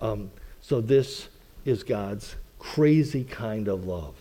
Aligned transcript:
Um, 0.00 0.30
so 0.60 0.80
this 0.80 1.28
is 1.64 1.82
God's 1.82 2.36
crazy 2.58 3.24
kind 3.24 3.68
of 3.68 3.86
love. 3.86 4.14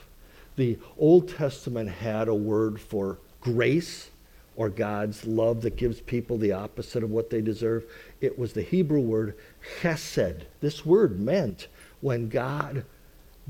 The 0.56 0.78
Old 0.98 1.30
Testament 1.30 1.90
had 1.90 2.28
a 2.28 2.36
word 2.36 2.80
for 2.80 3.20
grace 3.42 4.10
or 4.56 4.70
God's 4.70 5.26
love 5.26 5.62
that 5.62 5.78
gives 5.78 6.02
people 6.02 6.38
the 6.38 6.52
opposite 6.52 7.02
of 7.04 7.12
what 7.12 7.30
they 7.30 7.40
deserve. 7.40 7.86
It 8.20 8.38
was 8.38 8.52
the 8.52 8.62
Hebrew 8.62 9.00
word 9.00 9.36
chesed. 9.80 10.42
This 10.60 10.86
word 10.86 11.18
meant 11.18 11.68
when 12.02 12.28
God 12.28 12.84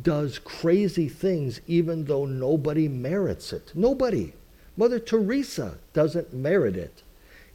does 0.02 0.38
crazy 0.38 1.09
things 1.09 1.61
even 1.66 2.05
though 2.05 2.25
nobody 2.25 2.88
merits 2.88 3.52
it. 3.54 3.71
Nobody. 3.73 4.34
Mother 4.77 5.00
Teresa 5.00 5.80
doesn't 5.93 6.34
merit 6.34 6.75
it. 6.75 7.02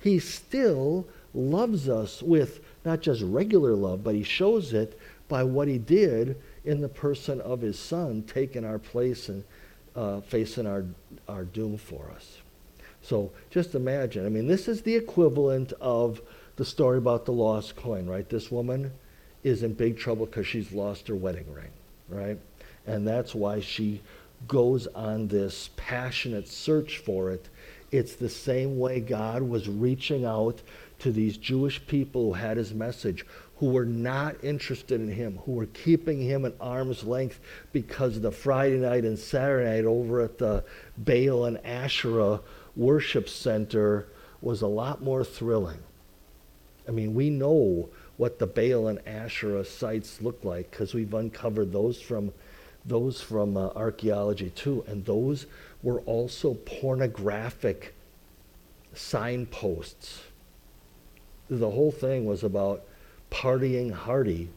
He 0.01 0.19
still 0.19 1.07
loves 1.33 1.89
us 1.89 2.23
with 2.23 2.61
not 2.85 3.01
just 3.01 3.23
regular 3.23 3.75
love, 3.75 4.05
but 4.05 4.15
he 4.15 4.23
shows 4.23 4.73
it 4.73 4.99
by 5.29 5.43
what 5.43 5.69
he 5.69 5.79
did 5.79 6.37
in 6.65 6.81
the 6.81 6.89
person 6.89 7.41
of 7.41 7.61
his 7.61 7.79
son, 7.79 8.23
taking 8.23 8.65
our 8.65 8.79
place 8.79 9.29
and 9.29 9.45
uh, 9.97 10.21
facing 10.21 10.67
our, 10.67 10.85
our 11.29 11.45
doom 11.45 11.77
for 11.79 12.11
us. 12.15 12.39
So 13.03 13.31
just 13.51 13.75
imagine. 13.75 14.27
I 14.27 14.29
mean, 14.29 14.47
this 14.47 14.67
is 14.69 14.83
the 14.83 14.95
equivalent 14.95 15.73
of 15.81 16.21
the 16.57 16.65
story 16.65 16.99
about 16.99 17.27
the 17.27 17.33
lost 17.33 17.77
coin, 17.77 18.07
right? 18.07 18.29
This 18.29 18.51
woman 18.51 18.93
is 19.43 19.63
in 19.63 19.75
big 19.75 19.99
trouble 19.99 20.27
because 20.27 20.47
she's 20.47 20.73
lost 20.73 21.09
her 21.09 21.15
wedding 21.15 21.53
ring, 21.53 21.71
right? 22.09 22.39
And 22.87 23.07
that's 23.07 23.35
why 23.35 23.61
she 23.61 24.01
goes 24.49 24.87
on 24.89 25.29
this 25.29 25.71
passionate 25.77 26.49
search 26.49 26.99
for 26.99 27.31
it. 27.31 27.49
It's 27.91 28.17
the 28.17 28.29
same 28.29 28.79
way 28.79 29.01
God 29.01 29.43
was 29.43 29.69
reaching 29.69 30.25
out 30.25 30.63
to 31.01 31.13
these 31.13 31.37
Jewish 31.37 31.85
people 31.87 32.27
who 32.27 32.33
had 32.35 32.57
his 32.57 32.73
message, 32.73 33.27
who 33.57 33.71
were 33.71 33.85
not 33.85 34.43
interested 34.43 35.01
in 35.01 35.09
him, 35.09 35.39
who 35.45 35.53
were 35.53 35.67
keeping 35.67 36.21
him 36.21 36.45
at 36.45 36.55
arm's 36.61 37.05
length 37.05 37.41
because 37.73 38.21
the 38.21 38.33
Friday 38.33 38.79
night 38.79 39.05
and 39.05 39.19
Saturday 39.19 39.77
night 39.77 39.85
over 39.85 40.21
at 40.21 40.39
the 40.39 40.65
Baal 40.99 41.45
and 41.47 41.65
Asherah 41.65 42.41
worship 42.77 43.29
center 43.29 44.09
was 44.41 44.63
a 44.63 44.67
lot 44.67 45.03
more 45.03 45.25
thrilling. 45.25 45.79
I 46.87 46.91
mean, 46.91 47.15
we 47.15 47.31
know 47.31 47.89
what 48.17 48.39
the 48.39 48.47
Baal 48.47 48.89
and 48.89 49.01
Asherah 49.07 49.65
sites 49.65 50.21
look 50.21 50.45
like 50.45 50.71
because 50.71 50.95
we've 50.95 51.15
uncovered 51.15 51.73
those 51.73 52.01
from 52.01 52.33
those 52.85 53.21
from 53.21 53.57
uh, 53.57 53.69
archaeology 53.69 54.51
too, 54.51 54.85
and 54.87 55.05
those 55.07 55.47
were 55.83 56.01
also 56.01 56.55
pornographic 56.55 57.95
signposts. 58.93 60.21
The 61.49 61.71
whole 61.71 61.93
thing 61.93 62.25
was 62.25 62.45
about 62.45 62.85
partying 63.31 63.93
hardy. 63.93 64.49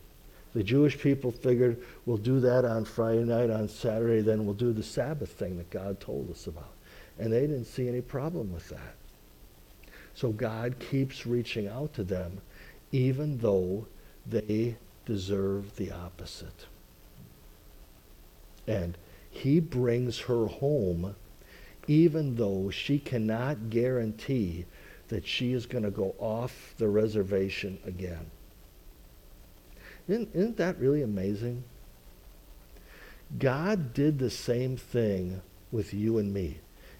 The 0.53 0.63
Jewish 0.63 0.97
people 0.97 1.31
figured 1.31 1.77
we'll 2.05 2.17
do 2.17 2.39
that 2.39 2.65
on 2.65 2.85
Friday 2.85 3.23
night, 3.23 3.49
on 3.49 3.67
Saturday, 3.67 4.21
then 4.21 4.45
we'll 4.45 4.55
do 4.55 4.73
the 4.73 4.83
Sabbath 4.83 5.31
thing 5.31 5.57
that 5.57 5.69
God 5.69 5.99
told 5.99 6.31
us 6.31 6.47
about. 6.47 6.71
And 7.19 7.31
they 7.31 7.41
didn't 7.41 7.65
see 7.65 7.87
any 7.87 8.01
problem 8.01 8.53
with 8.53 8.69
that. 8.69 8.95
So 10.13 10.31
God 10.31 10.79
keeps 10.79 11.27
reaching 11.27 11.67
out 11.67 11.93
to 11.93 12.03
them, 12.03 12.41
even 12.91 13.37
though 13.37 13.85
they 14.25 14.77
deserve 15.05 15.75
the 15.75 15.91
opposite. 15.91 16.65
And 18.65 18.97
he 19.29 19.59
brings 19.59 20.19
her 20.21 20.47
home, 20.47 21.15
even 21.87 22.35
though 22.35 22.69
she 22.71 22.97
cannot 22.97 23.69
guarantee 23.69 24.65
that 25.09 25.25
she 25.25 25.53
is 25.53 25.65
going 25.65 25.83
to 25.83 25.91
go 25.91 26.15
off 26.19 26.73
the 26.77 26.87
reservation 26.87 27.77
again. 27.85 28.25
Isn't, 30.07 30.29
isn't 30.33 30.57
that 30.57 30.79
really 30.79 31.01
amazing? 31.01 31.63
God 33.39 33.93
did 33.93 34.19
the 34.19 34.29
same 34.29 34.77
thing 34.77 35.41
with 35.71 35.93
you 35.93 36.17
and 36.17 36.33
me 36.33 36.59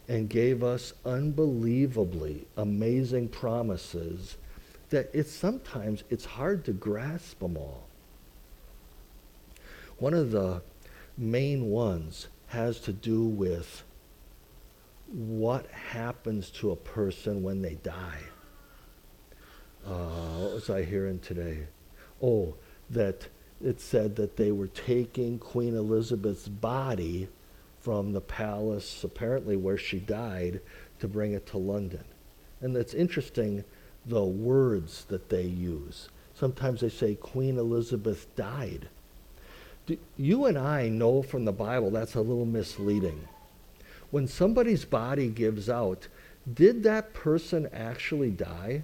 and 0.10 0.30
gave 0.30 0.64
us 0.64 0.94
unbelievably 1.06 2.48
amazing 2.58 3.30
promises 3.30 4.38
that 4.90 5.10
it's 5.14 5.32
sometimes 5.32 6.04
it's 6.10 6.26
hard 6.26 6.64
to 6.66 6.72
grasp 6.72 7.40
them 7.40 7.58
all. 7.58 7.84
One 9.98 10.14
of 10.14 10.32
the 10.32 10.62
main 11.18 11.70
ones 11.70 12.28
has 12.48 12.80
to 12.82 12.94
do 12.94 13.24
with 13.24 13.84
what 15.12 15.68
happens 15.72 16.50
to 16.52 16.72
a 16.72 16.76
person 16.76 17.44
when 17.44 17.62
they 17.62 17.76
die. 17.76 18.20
Uh, 19.86 20.40
what 20.40 20.54
was 20.54 20.70
I 20.70 20.84
hearing 20.84 21.20
today? 21.20 21.68
Oh, 22.22 22.56
that 22.90 23.28
it 23.64 23.80
said 23.80 24.16
that 24.18 24.38
they 24.38 24.52
were 24.52 24.68
taking 24.68 25.40
Queen 25.40 25.76
Elizabeth's 25.76 26.48
body 26.48 27.28
from 27.80 28.12
the 28.12 28.22
palace, 28.22 29.04
apparently 29.04 29.56
where 29.56 29.78
she 29.78 30.00
died, 30.00 30.60
to 31.00 31.08
bring 31.08 31.34
it 31.34 31.46
to 31.48 31.58
London. 31.58 32.04
And 32.62 32.76
it's 32.76 32.94
interesting 32.94 33.64
the 34.06 34.26
words 34.26 35.06
that 35.06 35.30
they 35.30 35.44
use. 35.44 36.10
Sometimes 36.34 36.82
they 36.82 36.90
say 36.90 37.16
Queen 37.16 37.58
Elizabeth 37.58 38.34
died. 38.36 38.90
Do, 39.86 39.98
you 40.18 40.46
and 40.46 40.58
I 40.58 40.90
know 40.90 41.22
from 41.22 41.46
the 41.46 41.52
Bible 41.52 41.92
that's 41.92 42.16
a 42.16 42.22
little 42.22 42.46
misleading. 42.46 43.28
When 44.12 44.28
somebody's 44.28 44.86
body 44.86 45.28
gives 45.28 45.70
out, 45.70 46.08
did 46.52 46.84
that 46.84 47.14
person 47.14 47.70
actually 47.74 48.32
die? 48.32 48.84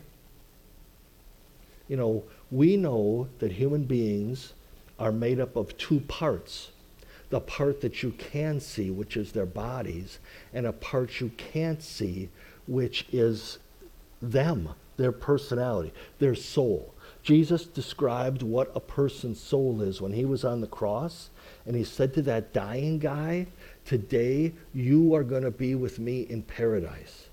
You 1.87 1.97
know, 1.97 2.23
we 2.51 2.77
know 2.77 3.27
that 3.39 3.53
human 3.53 3.83
beings 3.83 4.53
are 4.99 5.11
made 5.11 5.39
up 5.39 5.55
of 5.55 5.77
two 5.77 6.01
parts 6.01 6.71
the 7.33 7.39
part 7.39 7.81
that 7.81 8.03
you 8.03 8.11
can 8.11 8.59
see, 8.59 8.91
which 8.91 9.17
is 9.17 9.31
their 9.31 9.47
bodies, 9.47 10.19
and 10.53 10.67
a 10.67 10.71
part 10.71 11.19
you 11.19 11.29
can't 11.35 11.81
see, 11.81 12.29
which 12.67 13.07
is 13.11 13.57
them, 14.21 14.69
their 14.97 15.11
personality, 15.11 15.91
their 16.19 16.35
soul. 16.35 16.93
Jesus 17.23 17.65
described 17.65 18.43
what 18.43 18.71
a 18.75 18.79
person's 18.79 19.41
soul 19.41 19.81
is 19.81 19.99
when 19.99 20.13
he 20.13 20.25
was 20.25 20.45
on 20.45 20.61
the 20.61 20.67
cross, 20.67 21.31
and 21.65 21.75
he 21.75 21.83
said 21.83 22.13
to 22.13 22.21
that 22.21 22.53
dying 22.53 22.99
guy, 22.99 23.47
Today 23.85 24.53
you 24.73 25.13
are 25.15 25.23
going 25.23 25.43
to 25.43 25.51
be 25.51 25.75
with 25.75 25.99
me 25.99 26.21
in 26.21 26.43
paradise. 26.43 27.27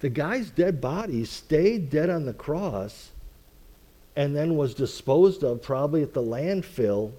The 0.00 0.08
guy's 0.08 0.50
dead 0.50 0.80
body 0.80 1.24
stayed 1.24 1.90
dead 1.90 2.08
on 2.08 2.24
the 2.24 2.32
cross 2.32 3.10
and 4.14 4.34
then 4.34 4.56
was 4.56 4.74
disposed 4.74 5.42
of 5.42 5.62
probably 5.62 6.02
at 6.02 6.14
the 6.14 6.22
landfill 6.22 7.12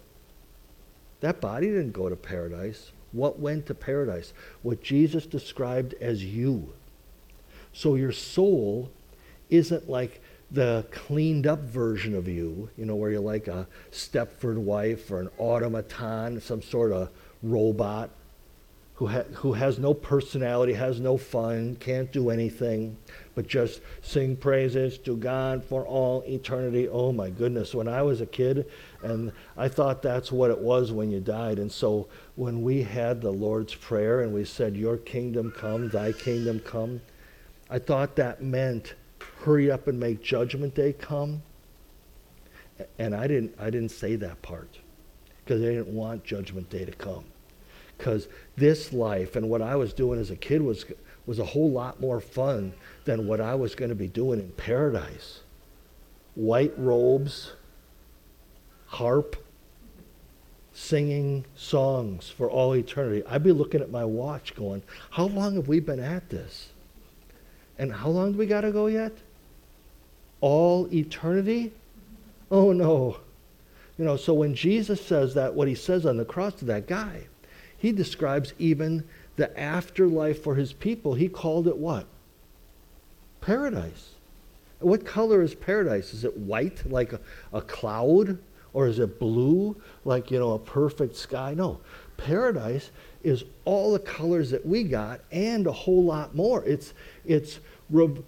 that 1.22 1.42
body 1.42 1.68
didn't 1.68 1.92
go 1.92 2.10
to 2.10 2.16
paradise. 2.16 2.92
What 3.12 3.40
went 3.40 3.66
to 3.68 3.76
paradise? 3.76 4.34
What 4.62 4.82
Jesus 4.82 5.26
described 5.26 5.94
as 5.96 6.24
you. 6.24 6.74
So 7.74 7.96
your 7.96 8.12
soul 8.12 8.92
isn't 9.50 9.90
like 9.90 10.22
the 10.52 10.86
cleaned 10.92 11.46
up 11.46 11.60
version 11.60 12.16
of 12.16 12.28
you, 12.28 12.70
you 12.78 12.86
know, 12.86 12.96
where 12.96 13.12
you're 13.12 13.20
like 13.20 13.48
a 13.48 13.68
Stepford 13.92 14.58
wife 14.58 15.12
or 15.12 15.20
an 15.20 15.30
automaton, 15.38 16.42
some 16.42 16.62
sort 16.62 16.92
of 16.92 17.10
robot 17.42 18.10
who, 19.00 19.08
ha- 19.08 19.24
who 19.36 19.54
has 19.54 19.80
no 19.80 19.94
personality, 19.94 20.74
has 20.74 21.00
no 21.00 21.16
fun, 21.16 21.78
can't 21.78 22.12
do 22.12 22.30
anything, 22.30 22.98
but 23.34 23.48
just 23.48 23.80
sing 24.02 24.36
praises 24.36 24.98
to 24.98 25.16
God 25.16 25.64
for 25.64 25.86
all 25.86 26.22
eternity. 26.28 26.90
Oh 26.90 27.14
my 27.14 27.30
goodness, 27.30 27.74
when 27.74 27.88
I 27.88 28.02
was 28.02 28.20
a 28.20 28.26
kid, 28.26 28.70
and 29.02 29.32
I 29.56 29.70
thought 29.70 30.02
that's 30.02 30.34
what 30.34 30.52
it 30.52 30.60
was 30.60 30.92
when 30.92 31.12
you 31.12 31.22
died. 31.22 31.60
And 31.60 31.72
so 31.72 32.10
when 32.36 32.62
we 32.62 32.84
had 32.84 33.22
the 33.22 33.32
Lord's 33.32 33.74
Prayer 33.74 34.20
and 34.20 34.34
we 34.34 34.44
said, 34.44 34.76
Your 34.76 34.98
kingdom 34.98 35.54
come, 35.56 35.88
thy 35.88 36.12
kingdom 36.12 36.60
come, 36.60 37.00
I 37.70 37.80
thought 37.80 38.18
that 38.18 38.44
meant 38.44 38.96
hurry 39.44 39.72
up 39.72 39.88
and 39.88 39.98
make 39.98 40.22
judgment 40.22 40.76
day 40.76 40.92
come. 40.92 41.42
And 42.98 43.16
I 43.16 43.28
didn't, 43.28 43.56
I 43.58 43.70
didn't 43.70 43.92
say 43.92 44.18
that 44.18 44.42
part 44.42 44.80
because 45.46 45.62
I 45.62 45.68
didn't 45.68 45.88
want 45.88 46.26
judgment 46.26 46.70
day 46.70 46.84
to 46.84 46.92
come 46.92 47.24
because 48.00 48.30
this 48.56 48.94
life 48.94 49.36
and 49.36 49.50
what 49.50 49.62
I 49.62 49.76
was 49.76 49.94
doing 49.94 50.20
as 50.20 50.32
a 50.32 50.36
kid 50.36 50.62
was, 50.62 50.86
was 51.26 51.38
a 51.38 51.46
whole 51.46 51.70
lot 51.70 52.00
more 52.00 52.22
fun 52.22 52.74
than 53.04 53.28
what 53.28 53.42
I 53.42 53.54
was 53.54 53.76
going 53.76 53.90
to 53.90 53.96
be 53.96 54.08
doing 54.08 54.40
in 54.40 54.50
paradise. 54.52 55.42
White 56.34 56.74
robes, 56.78 57.52
harp, 58.88 59.36
singing 60.74 61.46
songs 61.56 62.30
for 62.30 62.50
all 62.50 62.74
eternity. 62.74 63.22
I'd 63.28 63.44
be 63.44 63.52
looking 63.52 63.82
at 63.82 63.92
my 63.92 64.06
watch 64.06 64.56
going, 64.56 64.82
How 65.12 65.26
long 65.26 65.56
have 65.56 65.68
we 65.68 65.82
been 65.82 66.00
at 66.00 66.30
this? 66.30 66.70
And 67.78 67.92
how 67.92 68.10
long 68.10 68.32
do 68.32 68.38
we 68.38 68.46
got 68.46 68.62
to 68.62 68.72
go 68.72 68.88
yet? 68.88 69.12
All 70.40 70.88
eternity? 70.94 71.74
Oh 72.50 72.72
no. 72.72 73.18
You 73.98 74.06
know, 74.06 74.16
so 74.16 74.34
when 74.34 74.56
Jesus 74.56 75.06
says 75.06 75.34
that, 75.34 75.54
what 75.54 75.68
he 75.68 75.76
says 75.76 76.06
on 76.06 76.16
the 76.16 76.24
cross 76.24 76.54
to 76.56 76.66
that 76.66 76.88
guy, 76.88 77.28
he 77.80 77.92
describes 77.92 78.54
even 78.60 79.06
the 79.38 79.58
afterlife 79.60 80.44
for 80.44 80.56
his 80.56 80.74
people. 80.74 81.16
He 81.16 81.30
called 81.30 81.68
it 81.68 81.78
what? 81.78 82.06
Paradise. 83.42 84.12
What 84.80 85.06
color 85.06 85.42
is 85.42 85.56
paradise? 85.56 86.14
Is 86.14 86.26
it 86.26 86.38
white 86.38 86.90
like 86.90 87.14
a, 87.14 87.20
a 87.54 87.62
cloud? 87.62 88.38
Or 88.74 88.86
is 88.86 89.00
it 89.00 89.18
blue 89.18 89.76
like, 90.06 90.30
you 90.30 90.38
know, 90.40 90.54
a 90.54 90.60
perfect 90.60 91.16
sky? 91.16 91.54
No. 91.56 91.80
Paradise 92.18 92.92
is 93.24 93.46
all 93.66 93.94
the 93.94 94.00
colors 94.00 94.52
that 94.52 94.66
we 94.66 94.84
got 94.84 95.22
and 95.32 95.66
a 95.66 95.72
whole 95.72 96.04
lot 96.04 96.36
more. 96.36 96.64
It's, 96.66 96.94
it's 97.26 97.60
re- 97.90 98.22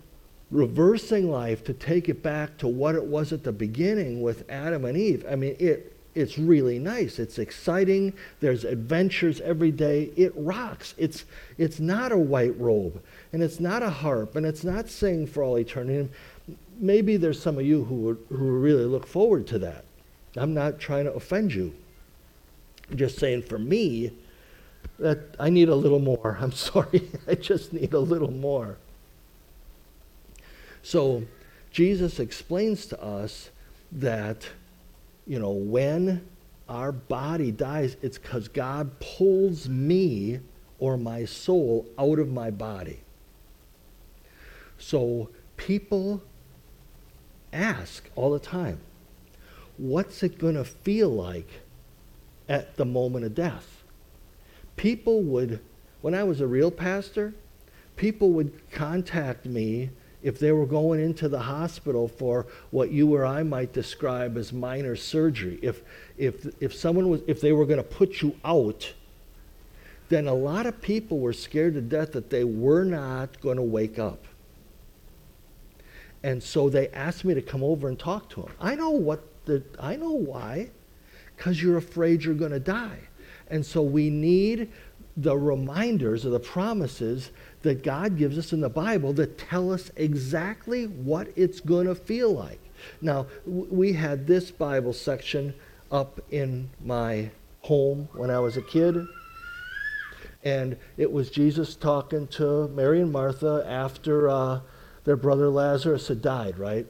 reversing 0.50 1.30
life 1.30 1.64
to 1.66 1.74
take 1.74 2.10
it 2.10 2.24
back 2.24 2.58
to 2.58 2.68
what 2.68 2.96
it 2.96 3.04
was 3.04 3.34
at 3.34 3.44
the 3.44 3.52
beginning 3.52 4.22
with 4.22 4.50
Adam 4.50 4.86
and 4.86 4.98
Eve. 4.98 5.26
I 5.30 5.36
mean, 5.36 5.56
it, 5.60 5.96
it's 6.14 6.38
really 6.38 6.80
nice. 6.80 7.20
It's 7.20 7.40
exciting. 7.40 8.14
There's 8.40 8.66
adventures 8.66 9.40
every 9.42 9.72
day. 9.72 10.12
It 10.16 10.34
rocks. 10.36 10.94
It's, 10.98 11.26
it's 11.58 11.80
not 11.80 12.12
a 12.12 12.18
white 12.18 12.58
robe, 12.60 13.02
and 13.32 13.42
it's 13.42 13.60
not 13.60 13.84
a 13.84 13.90
harp, 13.90 14.36
and 14.36 14.46
it's 14.46 14.64
not 14.64 14.90
sing 14.90 15.26
for 15.28 15.44
all 15.44 15.58
eternity. 15.58 16.10
maybe 16.78 17.18
there's 17.18 17.42
some 17.42 17.58
of 17.58 17.66
you 17.66 17.86
who, 17.86 17.96
would, 17.96 18.18
who 18.30 18.60
really 18.60 18.86
look 18.86 19.08
forward 19.08 19.48
to 19.48 19.60
that. 19.60 19.86
I'm 20.36 20.54
not 20.54 20.80
trying 20.80 21.06
to 21.06 21.14
offend 21.14 21.54
you. 21.54 21.74
I'm 22.90 22.98
just 22.98 23.20
saying 23.20 23.44
for 23.44 23.60
me, 23.60 24.12
that 25.00 25.36
I 25.40 25.50
need 25.50 25.70
a 25.70 25.76
little 25.76 26.00
more. 26.00 26.38
I'm 26.40 26.52
sorry. 26.70 27.10
I 27.28 27.36
just 27.36 27.74
need 27.74 27.94
a 27.94 28.00
little 28.00 28.32
more. 28.32 28.78
So 30.84 31.24
Jesus 31.72 32.20
explains 32.20 32.86
to 32.88 33.02
us 33.02 33.50
that, 33.92 34.48
you 35.28 35.40
know, 35.40 35.52
when 35.52 36.28
our 36.68 36.92
body 36.92 37.52
dies, 37.52 37.98
it's 38.02 38.18
because 38.18 38.48
God 38.48 39.00
pulls 39.00 39.68
me 39.70 40.40
or 40.80 40.98
my 40.98 41.26
soul 41.26 41.86
out 41.98 42.20
of 42.20 42.30
my 42.30 42.50
body. 42.50 43.02
So 44.78 45.30
people 45.58 46.24
ask 47.54 48.10
all 48.16 48.32
the 48.32 48.40
time, 48.40 48.80
what's 49.78 50.24
it 50.24 50.40
going 50.40 50.56
to 50.56 50.64
feel 50.64 51.10
like 51.10 51.62
at 52.50 52.78
the 52.78 52.86
moment 52.86 53.26
of 53.26 53.36
death? 53.36 53.84
People 54.76 55.22
would, 55.22 55.60
when 56.02 56.16
I 56.16 56.24
was 56.24 56.42
a 56.42 56.48
real 56.48 56.72
pastor, 56.72 57.34
people 57.96 58.32
would 58.32 58.54
contact 58.72 59.46
me 59.46 59.92
if 60.24 60.40
they 60.40 60.52
were 60.52 60.66
going 60.66 61.00
into 61.00 61.28
the 61.28 61.40
hospital 61.40 62.08
for 62.08 62.46
what 62.70 62.92
you 62.92 63.14
or 63.14 63.26
I 63.26 63.44
might 63.44 63.74
describe 63.74 64.38
as 64.38 64.54
minor 64.54 64.96
surgery. 64.96 65.60
If, 65.62 65.82
if, 66.18 66.48
if 66.62 66.76
someone 66.76 67.10
was, 67.10 67.22
if 67.28 67.42
they 67.42 67.52
were 67.52 67.66
going 67.66 67.78
to 67.78 67.84
put 67.84 68.22
you 68.22 68.36
out, 68.46 68.94
then 70.10 70.28
a 70.28 70.34
lot 70.34 70.66
of 70.66 70.82
people 70.82 71.20
were 71.20 71.34
scared 71.34 71.74
to 71.74 71.82
death 71.82 72.12
that 72.12 72.30
they 72.30 72.44
were 72.44 72.84
not 72.84 73.40
going 73.42 73.58
to 73.58 73.64
wake 73.64 73.98
up. 73.98 74.26
And 76.24 76.42
so 76.44 76.70
they 76.70 76.90
asked 76.90 77.26
me 77.26 77.34
to 77.34 77.42
come 77.42 77.64
over 77.64 77.88
and 77.88 77.98
talk 77.98 78.30
to 78.32 78.42
them. 78.42 78.52
I 78.60 78.76
know 78.76 78.92
what 78.92 79.24
the, 79.46 79.64
I 79.80 79.96
know 79.96 80.12
why. 80.12 80.70
Because 81.36 81.64
you're 81.64 81.78
afraid 81.78 82.24
you're 82.24 82.36
going 82.36 82.52
to 82.52 82.60
die. 82.60 83.00
And 83.50 83.66
so 83.66 83.82
we 83.82 84.10
need 84.10 84.72
the 85.18 85.36
reminders 85.36 86.26
or 86.26 86.30
the 86.30 86.40
promises 86.40 87.32
that 87.62 87.84
God 87.84 88.18
gives 88.18 88.38
us 88.38 88.54
in 88.54 88.62
the 88.62 88.70
Bible 88.70 89.14
that 89.14 89.38
tell 89.38 89.72
us 89.72 89.92
exactly 89.96 90.86
what 90.86 91.28
it's 91.36 91.60
going 91.60 91.88
to 91.88 91.96
feel 91.96 92.34
like. 92.34 92.60
Now, 93.02 93.28
we 93.46 93.94
had 93.94 94.28
this 94.28 94.52
Bible 94.52 94.94
section 94.94 95.54
up 95.92 96.20
in 96.32 96.70
my 96.84 97.32
home 97.62 98.10
when 98.14 98.32
I 98.32 98.40
was 98.40 98.58
a 98.58 98.62
kid. 98.62 99.06
And 100.44 100.78
it 100.98 101.12
was 101.12 101.30
Jesus 101.30 101.76
talking 101.76 102.28
to 102.30 102.68
Mary 102.70 103.02
and 103.02 103.12
Martha 103.12 103.64
after 103.68 104.28
uh, 104.28 104.62
their 105.04 105.16
brother 105.16 105.50
Lazarus 105.50 106.08
had 106.08 106.22
died, 106.22 106.58
right? 106.58 106.88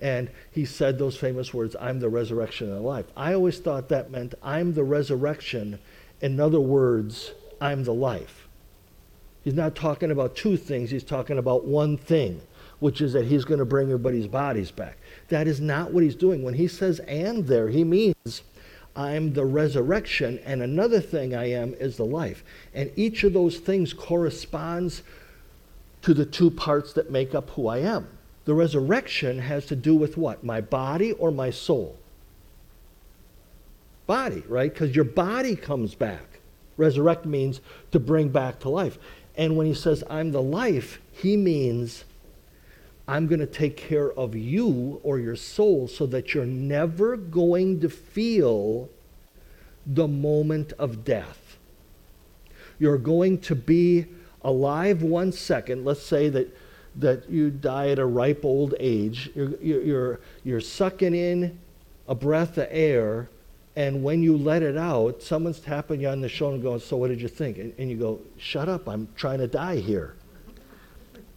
And 0.00 0.30
he 0.50 0.64
said 0.64 0.98
those 0.98 1.16
famous 1.16 1.54
words, 1.54 1.76
I'm 1.80 2.00
the 2.00 2.08
resurrection 2.08 2.68
and 2.68 2.76
the 2.76 2.82
life. 2.82 3.06
I 3.16 3.32
always 3.32 3.58
thought 3.58 3.88
that 3.90 4.10
meant 4.10 4.34
I'm 4.42 4.74
the 4.74 4.82
resurrection. 4.82 5.78
In 6.20 6.40
other 6.40 6.60
words, 6.60 7.32
I'm 7.60 7.84
the 7.84 7.94
life. 7.94 8.43
He's 9.44 9.54
not 9.54 9.76
talking 9.76 10.10
about 10.10 10.34
two 10.34 10.56
things, 10.56 10.90
he's 10.90 11.04
talking 11.04 11.38
about 11.38 11.66
one 11.66 11.98
thing, 11.98 12.40
which 12.80 13.02
is 13.02 13.12
that 13.12 13.26
he's 13.26 13.44
going 13.44 13.58
to 13.60 13.66
bring 13.66 13.88
everybody's 13.88 14.26
bodies 14.26 14.70
back. 14.70 14.96
That 15.28 15.46
is 15.46 15.60
not 15.60 15.92
what 15.92 16.02
he's 16.02 16.16
doing. 16.16 16.42
When 16.42 16.54
he 16.54 16.66
says 16.66 16.98
and 17.00 17.46
there, 17.46 17.68
he 17.68 17.84
means 17.84 18.42
I'm 18.96 19.34
the 19.34 19.44
resurrection, 19.44 20.40
and 20.46 20.62
another 20.62 21.00
thing 21.00 21.34
I 21.34 21.50
am 21.50 21.74
is 21.74 21.96
the 21.96 22.04
life. 22.04 22.42
And 22.74 22.90
each 22.96 23.22
of 23.24 23.34
those 23.34 23.58
things 23.58 23.92
corresponds 23.92 25.02
to 26.02 26.14
the 26.14 26.24
two 26.26 26.50
parts 26.50 26.92
that 26.94 27.10
make 27.10 27.34
up 27.34 27.50
who 27.50 27.66
I 27.66 27.78
am. 27.78 28.06
The 28.44 28.54
resurrection 28.54 29.38
has 29.40 29.66
to 29.66 29.76
do 29.76 29.94
with 29.94 30.16
what? 30.16 30.44
My 30.44 30.60
body 30.60 31.12
or 31.12 31.30
my 31.30 31.50
soul? 31.50 31.96
Body, 34.06 34.42
right? 34.48 34.72
Because 34.72 34.94
your 34.94 35.04
body 35.04 35.56
comes 35.56 35.94
back. 35.94 36.40
Resurrect 36.76 37.24
means 37.24 37.60
to 37.92 37.98
bring 37.98 38.28
back 38.28 38.60
to 38.60 38.68
life. 38.68 38.98
And 39.36 39.56
when 39.56 39.66
he 39.66 39.74
says, 39.74 40.04
I'm 40.08 40.32
the 40.32 40.42
life, 40.42 41.00
he 41.12 41.36
means 41.36 42.04
I'm 43.06 43.26
going 43.26 43.40
to 43.40 43.46
take 43.46 43.76
care 43.76 44.12
of 44.12 44.34
you 44.34 45.00
or 45.02 45.18
your 45.18 45.36
soul 45.36 45.88
so 45.88 46.06
that 46.06 46.34
you're 46.34 46.46
never 46.46 47.16
going 47.16 47.80
to 47.80 47.88
feel 47.88 48.88
the 49.86 50.08
moment 50.08 50.72
of 50.78 51.04
death. 51.04 51.58
You're 52.78 52.98
going 52.98 53.38
to 53.42 53.54
be 53.54 54.06
alive 54.42 55.02
one 55.02 55.32
second. 55.32 55.84
Let's 55.84 56.02
say 56.02 56.28
that 56.30 56.56
that 56.96 57.28
you 57.28 57.50
die 57.50 57.88
at 57.88 57.98
a 57.98 58.06
ripe 58.06 58.44
old 58.44 58.74
age. 58.78 59.30
You're, 59.34 59.56
you're, 59.60 60.20
you're 60.44 60.60
sucking 60.60 61.14
in 61.14 61.58
a 62.06 62.14
breath 62.14 62.56
of 62.58 62.68
air, 62.70 63.28
and 63.76 64.04
when 64.04 64.22
you 64.22 64.36
let 64.36 64.62
it 64.62 64.76
out, 64.76 65.20
someone's 65.22 65.58
tapping 65.58 66.00
you 66.00 66.08
on 66.08 66.20
the 66.20 66.28
shoulder 66.28 66.54
and 66.54 66.62
going, 66.62 66.80
So 66.80 66.96
what 66.96 67.08
did 67.08 67.20
you 67.20 67.28
think? 67.28 67.58
And, 67.58 67.74
and 67.78 67.90
you 67.90 67.96
go, 67.96 68.20
Shut 68.36 68.68
up, 68.68 68.88
I'm 68.88 69.08
trying 69.16 69.38
to 69.38 69.48
die 69.48 69.76
here. 69.76 70.14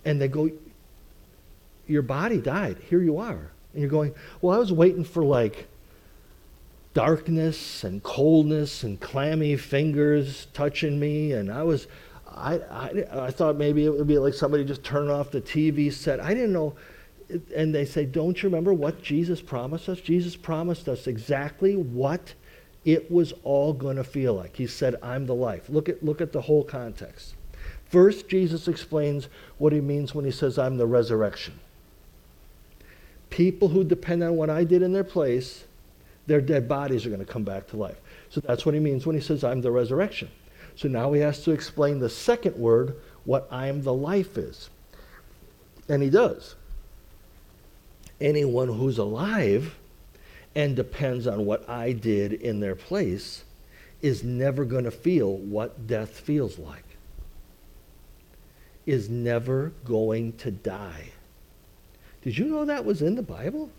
And 0.06 0.22
they 0.22 0.28
go, 0.28 0.50
Your 1.88 2.04
body 2.04 2.40
died. 2.40 2.78
Here 2.90 3.02
you 3.02 3.18
are. 3.18 3.52
And 3.74 3.82
you're 3.82 3.90
going, 3.90 4.14
Well, 4.42 4.56
I 4.56 4.60
was 4.60 4.72
waiting 4.72 5.04
for 5.04 5.24
like 5.24 5.68
darkness 6.94 7.84
and 7.84 8.02
coldness 8.04 8.84
and 8.84 9.00
clammy 9.00 9.56
fingers 9.56 10.48
touching 10.54 11.00
me, 11.00 11.32
and 11.32 11.52
I 11.52 11.64
was 11.64 11.88
I, 12.28 12.60
I, 12.70 13.06
I 13.26 13.32
thought 13.32 13.56
maybe 13.56 13.86
it 13.86 13.90
would 13.90 14.08
be 14.08 14.20
like 14.20 14.34
somebody 14.34 14.64
just 14.64 14.84
turning 14.84 15.10
off 15.10 15.32
the 15.32 15.42
TV 15.42 15.92
set. 15.92 16.20
I 16.20 16.34
didn't 16.34 16.54
know. 16.54 16.76
And 17.56 17.74
they 17.74 17.86
say, 17.86 18.06
Don't 18.06 18.42
you 18.42 18.50
remember 18.50 18.74
what 18.74 19.02
Jesus 19.02 19.42
promised 19.42 19.90
us? 19.90 20.00
Jesus 20.00 20.36
promised 20.36 20.88
us 20.88 21.08
exactly 21.08 21.76
what 21.76 22.34
it 22.86 23.12
was 23.12 23.34
all 23.44 23.74
going 23.74 23.98
to 23.98 24.04
feel 24.04 24.34
like. 24.34 24.56
He 24.56 24.68
said, 24.68 24.96
I'm 25.04 25.26
the 25.26 25.36
life. 25.36 25.70
Look 25.70 25.90
at, 25.90 26.04
look 26.04 26.22
at 26.22 26.32
the 26.32 26.42
whole 26.42 26.64
context. 26.64 27.36
First, 27.90 28.30
Jesus 28.30 28.68
explains 28.68 29.28
what 29.58 29.74
he 29.74 29.82
means 29.82 30.16
when 30.16 30.26
he 30.26 30.32
says, 30.32 30.58
I'm 30.58 30.78
the 30.78 30.88
resurrection. 30.88 31.60
People 33.30 33.68
who 33.68 33.84
depend 33.84 34.24
on 34.24 34.36
what 34.38 34.50
I 34.50 34.64
did 34.64 34.82
in 34.82 34.94
their 34.94 35.04
place, 35.04 35.66
their 36.28 36.42
dead 36.42 36.68
bodies 36.68 37.06
are 37.06 37.10
going 37.10 37.26
to 37.26 37.32
come 37.32 37.44
back 37.44 37.68
to 37.68 37.78
life. 37.78 37.98
So 38.30 38.42
that's 38.42 38.66
what 38.66 38.74
he 38.74 38.80
means 38.80 39.06
when 39.06 39.16
he 39.16 39.22
says, 39.22 39.44
I'm 39.44 39.62
the 39.62 39.72
resurrection. 39.72 40.30
So 40.76 40.88
now 40.88 41.12
he 41.14 41.22
has 41.22 41.44
to 41.44 41.52
explain 41.52 42.00
the 42.00 42.10
second 42.10 42.56
word, 42.56 42.96
what 43.26 43.48
I 43.52 43.68
am 43.68 43.84
the 43.84 43.94
life 43.94 44.38
is. 44.38 44.70
And 45.90 46.02
he 46.04 46.10
does. 46.10 46.56
Anyone 48.20 48.68
who's 48.68 48.98
alive 48.98 49.76
and 50.56 50.76
depends 50.76 51.28
on 51.28 51.46
what 51.46 51.70
I 51.70 51.92
did 51.92 52.34
in 52.34 52.60
their 52.60 52.76
place 52.76 53.44
is 54.02 54.24
never 54.24 54.66
going 54.66 54.86
to 54.86 54.92
feel 54.92 55.36
what 55.36 55.88
death 55.88 56.20
feels 56.20 56.58
like, 56.58 56.86
is 58.86 59.10
never 59.10 59.72
going 59.86 60.34
to 60.34 60.52
die. 60.52 61.10
Did 62.22 62.38
you 62.38 62.46
know 62.46 62.66
that 62.66 62.86
was 62.86 63.02
in 63.02 63.16
the 63.16 63.22
Bible? 63.22 63.70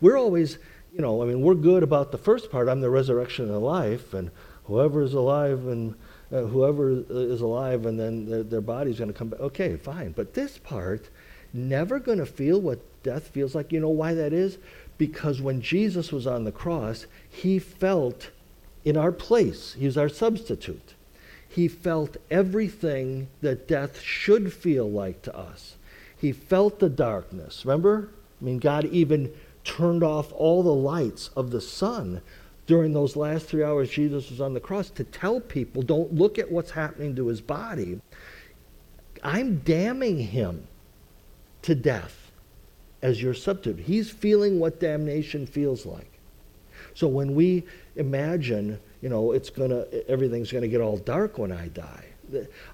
We're 0.00 0.18
always, 0.18 0.58
you 0.94 1.00
know, 1.00 1.22
I 1.22 1.26
mean, 1.26 1.42
we're 1.42 1.54
good 1.54 1.82
about 1.82 2.12
the 2.12 2.18
first 2.18 2.50
part 2.50 2.68
I'm 2.68 2.80
the 2.80 2.90
resurrection 2.90 3.50
and 3.50 3.62
life, 3.62 4.14
and 4.14 4.30
whoever 4.64 5.02
is 5.02 5.14
alive 5.14 5.66
and 5.66 5.94
uh, 6.32 6.42
whoever 6.42 7.02
is 7.10 7.40
alive 7.40 7.86
and 7.86 7.98
then 7.98 8.30
their, 8.30 8.42
their 8.42 8.60
body's 8.60 8.98
going 8.98 9.12
to 9.12 9.18
come 9.18 9.28
back. 9.28 9.40
Okay, 9.40 9.76
fine. 9.76 10.12
But 10.12 10.34
this 10.34 10.58
part, 10.58 11.08
never 11.52 11.98
going 11.98 12.18
to 12.18 12.26
feel 12.26 12.60
what 12.60 12.80
death 13.02 13.28
feels 13.28 13.54
like. 13.54 13.72
You 13.72 13.80
know 13.80 13.88
why 13.88 14.14
that 14.14 14.32
is? 14.32 14.58
Because 14.98 15.40
when 15.40 15.60
Jesus 15.60 16.12
was 16.12 16.26
on 16.26 16.44
the 16.44 16.52
cross, 16.52 17.06
he 17.28 17.58
felt 17.58 18.30
in 18.84 18.96
our 18.96 19.12
place, 19.12 19.74
he 19.78 19.86
was 19.86 19.98
our 19.98 20.08
substitute. 20.08 20.94
He 21.48 21.68
felt 21.68 22.16
everything 22.30 23.28
that 23.40 23.66
death 23.66 24.00
should 24.00 24.52
feel 24.52 24.88
like 24.90 25.22
to 25.22 25.36
us. 25.36 25.76
He 26.16 26.32
felt 26.32 26.78
the 26.78 26.88
darkness. 26.88 27.64
Remember? 27.64 28.10
I 28.40 28.44
mean, 28.44 28.58
God 28.58 28.84
even 28.86 29.32
turned 29.64 30.02
off 30.02 30.32
all 30.32 30.62
the 30.62 30.72
lights 30.72 31.30
of 31.36 31.50
the 31.50 31.60
sun 31.60 32.22
during 32.66 32.92
those 32.92 33.16
last 33.16 33.46
three 33.46 33.64
hours 33.64 33.90
Jesus 33.90 34.30
was 34.30 34.40
on 34.40 34.54
the 34.54 34.60
cross 34.60 34.90
to 34.90 35.02
tell 35.02 35.40
people 35.40 35.82
don't 35.82 36.14
look 36.14 36.38
at 36.38 36.50
what's 36.52 36.70
happening 36.70 37.16
to 37.16 37.26
his 37.26 37.40
body. 37.40 38.00
I'm 39.24 39.58
damning 39.58 40.18
him 40.18 40.68
to 41.62 41.74
death. 41.74 42.19
As 43.02 43.22
your 43.22 43.34
substitute. 43.34 43.84
He's 43.84 44.10
feeling 44.10 44.58
what 44.58 44.80
damnation 44.80 45.46
feels 45.46 45.86
like. 45.86 46.10
So 46.94 47.08
when 47.08 47.34
we 47.34 47.64
imagine, 47.96 48.78
you 49.00 49.08
know, 49.08 49.32
it's 49.32 49.50
gonna 49.50 49.86
everything's 50.08 50.52
gonna 50.52 50.68
get 50.68 50.80
all 50.80 50.96
dark 50.98 51.38
when 51.38 51.52
I 51.52 51.68
die, 51.68 52.04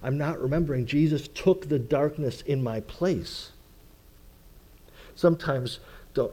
I'm 0.03 0.19
not 0.19 0.41
remembering 0.41 0.87
Jesus 0.87 1.29
took 1.29 1.69
the 1.69 1.79
darkness 1.79 2.43
in 2.43 2.63
my 2.63 2.81
place. 2.81 3.53
Sometimes 5.15 5.81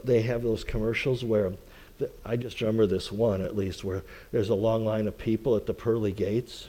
they 0.04 0.22
have 0.22 0.42
those 0.42 0.64
commercials 0.64 1.24
where 1.24 1.52
I 2.24 2.36
just 2.36 2.60
remember 2.60 2.86
this 2.86 3.12
one 3.12 3.40
at 3.40 3.56
least 3.56 3.84
where 3.84 4.02
there's 4.32 4.48
a 4.48 4.54
long 4.54 4.84
line 4.84 5.06
of 5.06 5.16
people 5.16 5.56
at 5.56 5.66
the 5.66 5.74
pearly 5.74 6.12
gates 6.12 6.68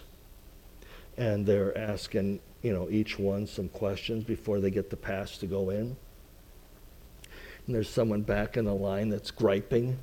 and 1.17 1.45
they're 1.45 1.75
asking, 1.77 2.39
you 2.61 2.73
know, 2.73 2.89
each 2.89 3.17
one 3.17 3.47
some 3.47 3.69
questions 3.69 4.23
before 4.23 4.59
they 4.59 4.69
get 4.69 4.89
the 4.89 4.97
pass 4.97 5.37
to 5.39 5.47
go 5.47 5.69
in. 5.69 5.95
And 7.65 7.75
there's 7.75 7.89
someone 7.89 8.21
back 8.21 8.57
in 8.57 8.65
the 8.65 8.73
line 8.73 9.09
that's 9.09 9.31
griping, 9.31 9.97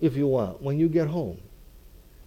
if 0.00 0.16
you 0.16 0.26
want 0.26 0.62
when 0.62 0.78
you 0.78 0.88
get 0.88 1.08
home. 1.08 1.40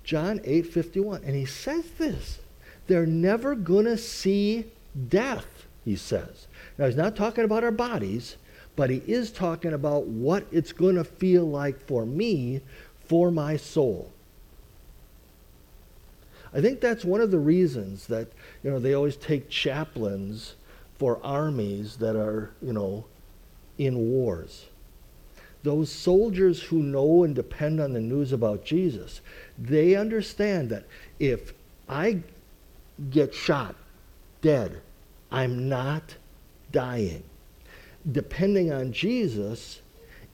John 0.04 0.40
8:51 0.40 1.24
and 1.24 1.36
he 1.36 1.46
says 1.46 1.86
this. 1.98 2.40
They're 2.88 3.06
never 3.06 3.54
going 3.54 3.86
to 3.86 3.98
see 3.98 4.66
death, 5.08 5.68
he 5.86 5.96
says. 5.96 6.48
Now 6.78 6.88
he's 6.88 6.96
not 6.96 7.16
talking 7.16 7.44
about 7.44 7.64
our 7.64 7.72
bodies, 7.72 8.36
but 8.76 8.90
he 8.90 9.04
is 9.06 9.32
talking 9.32 9.74
about 9.74 10.08
what 10.08 10.46
it's 10.52 10.72
going 10.72 10.96
to 10.96 11.04
feel 11.04 11.46
like 11.46 11.80
for 11.86 12.06
me, 12.06 12.62
for 13.06 13.30
my 13.30 13.58
soul. 13.58 14.12
I 16.54 16.62
think 16.62 16.82
that's 16.82 17.06
one 17.06 17.22
of 17.22 17.30
the 17.30 17.40
reasons 17.40 18.08
that, 18.08 18.32
you 18.64 18.72
know, 18.72 18.80
they 18.80 18.94
always 18.94 19.16
take 19.16 19.50
chaplains 19.50 20.56
for 20.98 21.20
armies 21.24 21.98
that 21.98 22.16
are, 22.16 22.52
you 22.62 22.74
know, 22.74 23.06
in 23.78 23.98
wars. 24.12 24.66
Those 25.64 25.92
soldiers 25.92 26.62
who 26.62 26.84
know 26.84 27.24
and 27.24 27.36
depend 27.36 27.80
on 27.80 27.94
the 27.94 28.00
news 28.00 28.32
about 28.32 28.66
Jesus, 28.66 29.22
they 29.58 29.96
understand 29.96 30.70
that 30.70 30.86
if 31.20 31.54
I 31.88 32.20
get 33.10 33.34
shot, 33.34 33.76
dead, 34.42 34.82
I'm 35.32 35.70
not 35.70 36.16
dying. 36.72 37.24
Depending 38.10 38.72
on 38.72 38.92
Jesus 38.94 39.82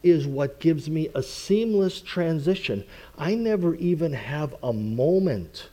is 0.03 0.27
what 0.27 0.59
gives 0.59 0.89
me 0.89 1.09
a 1.15 1.23
seamless 1.23 2.01
transition. 2.01 2.83
I 3.17 3.33
never 3.33 3.75
even 3.75 4.13
have 4.13 4.55
a 4.61 4.71
moment 4.71 5.69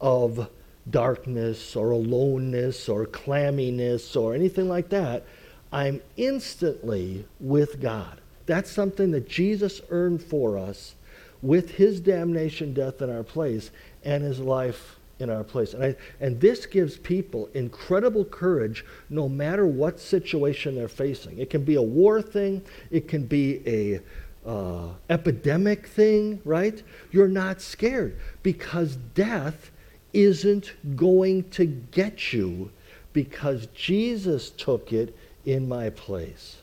of 0.00 0.48
darkness 0.90 1.76
or 1.76 1.90
aloneness 1.90 2.88
or 2.88 3.06
clamminess 3.06 4.16
or 4.20 4.34
anything 4.34 4.68
like 4.68 4.88
that, 4.90 5.24
I'm 5.72 6.00
instantly 6.16 7.26
with 7.38 7.80
God. 7.80 8.20
That's 8.46 8.70
something 8.70 9.12
that 9.12 9.28
Jesus 9.28 9.80
earned 9.90 10.22
for 10.22 10.58
us 10.58 10.96
with 11.42 11.70
his 11.72 12.00
damnation, 12.00 12.74
death 12.74 13.00
in 13.00 13.10
our 13.10 13.22
place, 13.22 13.70
and 14.04 14.22
his 14.22 14.40
life 14.40 14.96
in 15.20 15.30
our 15.30 15.44
place. 15.44 15.74
And, 15.74 15.84
I, 15.84 15.96
and 16.20 16.40
this 16.40 16.66
gives 16.66 16.96
people 16.96 17.48
incredible 17.54 18.24
courage 18.24 18.84
no 19.08 19.28
matter 19.28 19.66
what 19.66 20.00
situation 20.00 20.74
they're 20.74 20.88
facing. 20.88 21.38
It 21.38 21.50
can 21.50 21.64
be 21.64 21.76
a 21.76 21.82
war 21.82 22.22
thing, 22.22 22.62
it 22.90 23.06
can 23.06 23.26
be 23.26 23.62
a 23.66 24.00
uh, 24.48 24.88
epidemic 25.10 25.86
thing, 25.86 26.40
right? 26.44 26.82
You're 27.10 27.28
not 27.28 27.60
scared 27.60 28.18
because 28.42 28.96
death 28.96 29.69
isn't 30.12 30.72
going 30.96 31.48
to 31.50 31.64
get 31.64 32.32
you 32.32 32.70
because 33.12 33.66
Jesus 33.74 34.50
took 34.50 34.92
it 34.92 35.16
in 35.44 35.68
my 35.68 35.90
place. 35.90 36.58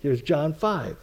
Here's 0.00 0.22
John 0.22 0.54
5. 0.54 0.96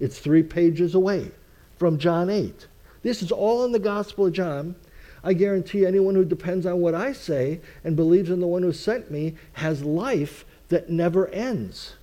It's 0.00 0.18
three 0.18 0.42
pages 0.42 0.94
away 0.94 1.30
from 1.78 1.98
John 1.98 2.30
8. 2.30 2.66
This 3.02 3.22
is 3.22 3.30
all 3.30 3.64
in 3.64 3.72
the 3.72 3.78
Gospel 3.78 4.26
of 4.26 4.32
John. 4.32 4.74
I 5.22 5.32
guarantee 5.32 5.86
anyone 5.86 6.14
who 6.14 6.24
depends 6.24 6.66
on 6.66 6.80
what 6.80 6.94
I 6.94 7.12
say 7.12 7.60
and 7.82 7.96
believes 7.96 8.30
in 8.30 8.40
the 8.40 8.46
one 8.46 8.62
who 8.62 8.72
sent 8.72 9.10
me 9.10 9.34
has 9.54 9.82
life 9.82 10.44
that 10.68 10.90
never 10.90 11.28
ends. 11.28 11.94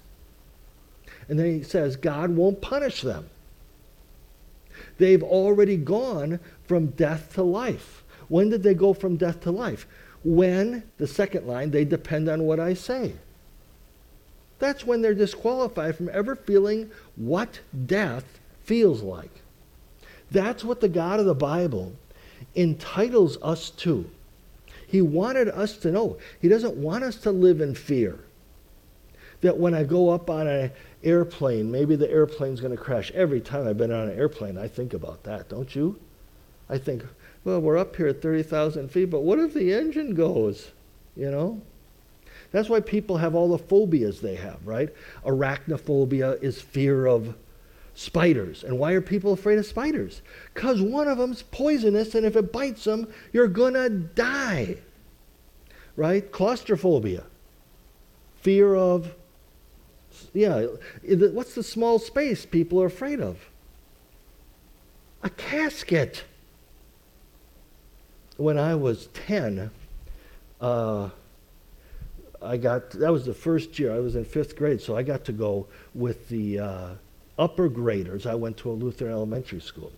And 1.30 1.38
then 1.38 1.46
he 1.46 1.64
says, 1.64 1.96
God 1.96 2.32
won't 2.32 2.62
punish 2.62 3.02
them. 3.02 3.30
They've 4.98 5.24
already 5.24 5.78
gone 5.78 6.40
from 6.66 6.88
death 6.88 7.34
to 7.36 7.44
life. 7.44 8.01
When 8.32 8.48
did 8.48 8.64
they 8.64 8.74
go 8.74 8.94
from 8.94 9.18
death 9.18 9.42
to 9.42 9.52
life? 9.52 9.86
When, 10.24 10.84
the 10.98 11.06
second 11.06 11.48
line, 11.48 11.72
they 11.72 11.84
depend 11.84 12.30
on 12.30 12.44
what 12.44 12.62
I 12.62 12.76
say. 12.76 13.16
That's 14.58 14.86
when 14.86 15.02
they're 15.02 15.14
disqualified 15.14 15.98
from 15.98 16.10
ever 16.14 16.38
feeling 16.38 16.92
what 17.18 17.60
death 17.86 18.24
feels 18.64 19.02
like. 19.02 19.42
That's 20.32 20.64
what 20.64 20.80
the 20.80 20.88
God 20.88 21.20
of 21.20 21.26
the 21.26 21.36
Bible 21.36 21.92
entitles 22.56 23.38
us 23.42 23.70
to. 23.72 24.10
He 24.88 25.02
wanted 25.02 25.50
us 25.50 25.76
to 25.80 25.92
know. 25.92 26.18
He 26.40 26.48
doesn't 26.48 26.78
want 26.78 27.04
us 27.04 27.18
to 27.18 27.32
live 27.32 27.60
in 27.60 27.76
fear. 27.76 28.18
That 29.42 29.58
when 29.58 29.74
I 29.74 29.84
go 29.84 30.10
up 30.10 30.30
on 30.30 30.48
an 30.48 30.72
airplane, 31.04 31.70
maybe 31.70 31.98
the 31.98 32.10
airplane's 32.10 32.62
going 32.62 32.78
to 32.78 32.82
crash. 32.82 33.12
Every 33.12 33.42
time 33.42 33.68
I've 33.68 33.78
been 33.78 33.92
on 33.92 34.08
an 34.08 34.18
airplane, 34.18 34.58
I 34.58 34.70
think 34.70 34.94
about 34.94 35.24
that, 35.24 35.50
don't 35.50 35.76
you? 35.76 36.00
I 36.70 36.78
think, 36.78 37.04
well, 37.44 37.60
we're 37.60 37.78
up 37.78 37.96
here 37.96 38.08
at 38.08 38.22
30,000 38.22 38.90
feet, 38.92 39.06
but 39.06 39.22
what 39.22 39.40
if 39.40 39.54
the 39.54 39.74
engine 39.74 40.14
goes? 40.14 40.72
You 41.16 41.32
know? 41.32 41.62
That's 42.52 42.70
why 42.70 42.82
people 42.82 43.18
have 43.18 43.34
all 43.34 43.50
the 43.50 43.58
phobias 43.58 44.22
they 44.22 44.36
have, 44.36 44.66
right? 44.66 44.90
Arachnophobia 45.26 46.42
is 46.44 46.62
fear 46.62 47.08
of 47.08 47.36
spiders. 47.94 48.64
And 48.64 48.78
why 48.78 48.92
are 48.92 49.02
people 49.02 49.34
afraid 49.34 49.58
of 49.58 49.66
spiders? 49.66 50.22
Because 50.54 50.82
one 50.82 51.08
of 51.08 51.18
them's 51.18 51.44
poisonous, 51.44 52.14
and 52.14 52.26
if 52.26 52.36
it 52.36 52.52
bites 52.52 52.84
them, 52.84 53.08
you're 53.32 53.48
going 53.48 53.74
to 53.74 53.90
die. 53.90 54.78
Right? 55.96 56.30
Claustrophobia. 56.32 57.24
Fear 58.42 58.76
of, 58.76 59.16
yeah, 60.34 60.66
what's 61.04 61.56
the 61.56 61.64
small 61.64 62.00
space 62.00 62.46
people 62.46 62.82
are 62.82 62.88
afraid 62.88 63.22
of? 63.22 63.50
A 65.24 65.30
casket 65.30 66.24
when 68.42 68.58
I 68.58 68.76
was 68.76 69.08
10, 69.28 69.70
uh, 70.60 71.10
I 72.42 72.58
got, 72.58 72.90
that 72.92 73.12
was 73.12 73.26
the 73.26 73.34
first 73.34 73.78
year, 73.78 73.94
I 73.94 74.00
was 74.00 74.16
in 74.16 74.26
fifth 74.26 74.56
grade, 74.56 74.82
so 74.82 74.98
I 74.98 75.04
got 75.04 75.24
to 75.26 75.32
go 75.32 75.68
with 75.94 76.28
the 76.30 76.60
uh, 76.60 76.90
upper 77.38 77.70
graders. 77.70 78.26
I 78.26 78.34
went 78.34 78.58
to 78.58 78.72
a 78.72 78.74
Lutheran 78.74 79.12
elementary 79.12 79.62
school. 79.62 79.92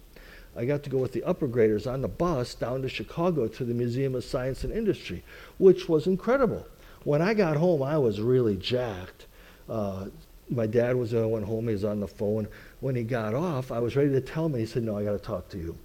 I 0.55 0.65
got 0.65 0.83
to 0.83 0.89
go 0.89 0.97
with 0.97 1.13
the 1.13 1.23
upper 1.23 1.47
graders 1.47 1.87
on 1.87 2.01
the 2.01 2.07
bus 2.09 2.53
down 2.53 2.81
to 2.81 2.89
Chicago 2.89 3.47
to 3.47 3.63
the 3.63 3.73
Museum 3.73 4.13
of 4.13 4.25
Science 4.25 4.63
and 4.63 4.73
Industry, 4.73 5.23
which 5.57 5.87
was 5.87 6.05
incredible. 6.05 6.67
when 7.05 7.21
I 7.21 7.33
got 7.33 7.55
home, 7.57 7.81
I 7.81 7.97
was 7.97 8.19
really 8.21 8.57
jacked. 8.57 9.25
Uh, 9.69 10.07
my 10.49 10.67
dad 10.67 10.95
was 10.95 11.11
the 11.11 11.19
only 11.19 11.31
one 11.31 11.43
home. 11.43 11.67
He 11.67 11.73
was 11.73 11.85
on 11.85 12.01
the 12.01 12.07
phone. 12.07 12.47
When 12.81 12.95
he 12.95 13.03
got 13.03 13.33
off, 13.33 13.71
I 13.71 13.79
was 13.79 13.95
ready 13.95 14.11
to 14.11 14.21
tell 14.21 14.45
him. 14.45 14.53
He 14.53 14.65
said, 14.65 14.83
"No, 14.83 14.97
I 14.97 15.03
got 15.03 15.13
to 15.13 15.19
talk 15.19 15.49
to 15.49 15.57
you." 15.57 15.77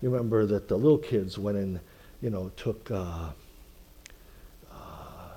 You 0.00 0.10
remember 0.10 0.46
that 0.46 0.68
the 0.68 0.76
little 0.76 0.98
kids 0.98 1.38
went 1.38 1.58
in, 1.58 1.80
you 2.24 2.30
know, 2.30 2.50
took, 2.56 2.90
uh, 2.90 3.28
uh, 4.72 5.28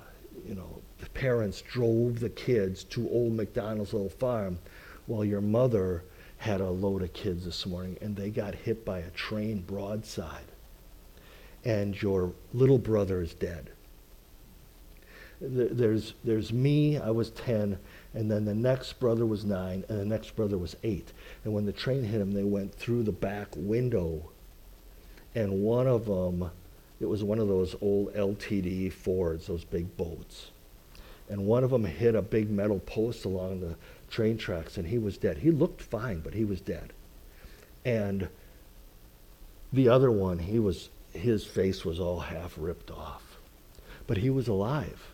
you 0.46 0.54
know, 0.54 0.80
the 0.98 1.08
parents 1.10 1.60
drove 1.60 2.18
the 2.18 2.30
kids 2.30 2.82
to 2.84 3.06
old 3.10 3.34
McDonald's 3.34 3.92
little 3.92 4.08
farm, 4.08 4.58
while 5.06 5.22
your 5.22 5.42
mother 5.42 6.02
had 6.38 6.62
a 6.62 6.70
load 6.70 7.02
of 7.02 7.12
kids 7.12 7.44
this 7.44 7.66
morning, 7.66 7.98
and 8.00 8.16
they 8.16 8.30
got 8.30 8.54
hit 8.54 8.86
by 8.86 9.00
a 9.00 9.10
train 9.10 9.60
broadside, 9.60 10.46
and 11.62 12.00
your 12.00 12.32
little 12.54 12.78
brother 12.78 13.20
is 13.20 13.34
dead 13.34 13.70
there's, 15.40 16.14
there's 16.24 16.52
me, 16.52 16.98
I 16.98 17.10
was 17.10 17.30
10, 17.30 17.78
and 18.14 18.30
then 18.30 18.44
the 18.44 18.54
next 18.54 18.98
brother 18.98 19.24
was 19.24 19.44
9, 19.44 19.84
and 19.88 20.00
the 20.00 20.04
next 20.04 20.34
brother 20.34 20.58
was 20.58 20.76
8. 20.82 21.12
And 21.44 21.54
when 21.54 21.64
the 21.64 21.72
train 21.72 22.02
hit 22.02 22.20
him, 22.20 22.32
they 22.32 22.42
went 22.42 22.74
through 22.74 23.04
the 23.04 23.12
back 23.12 23.48
window, 23.54 24.30
and 25.34 25.62
one 25.62 25.86
of 25.86 26.06
them, 26.06 26.50
it 27.00 27.06
was 27.06 27.22
one 27.22 27.38
of 27.38 27.48
those 27.48 27.76
old 27.80 28.12
LTD 28.14 28.92
Fords, 28.92 29.46
those 29.46 29.64
big 29.64 29.96
boats. 29.96 30.50
And 31.28 31.46
one 31.46 31.62
of 31.62 31.70
them 31.70 31.84
hit 31.84 32.14
a 32.14 32.22
big 32.22 32.50
metal 32.50 32.80
post 32.80 33.24
along 33.24 33.60
the 33.60 33.76
train 34.10 34.38
tracks, 34.38 34.76
and 34.78 34.86
he 34.88 34.98
was 34.98 35.18
dead. 35.18 35.38
He 35.38 35.50
looked 35.50 35.82
fine, 35.82 36.20
but 36.20 36.34
he 36.34 36.44
was 36.44 36.60
dead. 36.60 36.92
And 37.84 38.28
the 39.72 39.88
other 39.88 40.10
one, 40.10 40.38
he 40.38 40.58
was, 40.58 40.88
his 41.12 41.44
face 41.44 41.84
was 41.84 42.00
all 42.00 42.20
half 42.20 42.54
ripped 42.56 42.90
off. 42.90 43.36
But 44.06 44.18
he 44.18 44.30
was 44.30 44.48
alive 44.48 45.12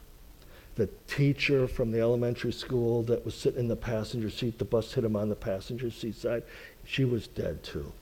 the 0.77 0.89
teacher 1.07 1.69
from 1.69 1.93
the 1.93 2.01
elementary 2.01 2.53
school 2.53 3.03
that 3.05 3.25
was 3.25 3.35
sitting 3.35 3.61
in 3.61 3.69
the 3.69 3.77
passenger 3.77 4.31
seat, 4.31 4.59
the 4.59 4.65
bus 4.65 4.93
hit 4.93 5.05
him 5.05 5.17
on 5.17 5.29
the 5.29 5.35
passenger 5.35 5.91
seat 5.91 6.17
side, 6.17 6.43
she 6.85 7.05
was 7.05 7.27
dead 7.29 7.63
too. 7.63 7.93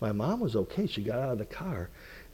My 0.00 0.12
mom 0.12 0.40
was 0.40 0.54
okay. 0.54 0.86
She 0.86 1.02
got 1.02 1.18
out 1.18 1.32
of 1.32 1.38
the 1.38 1.44
car, 1.44 1.88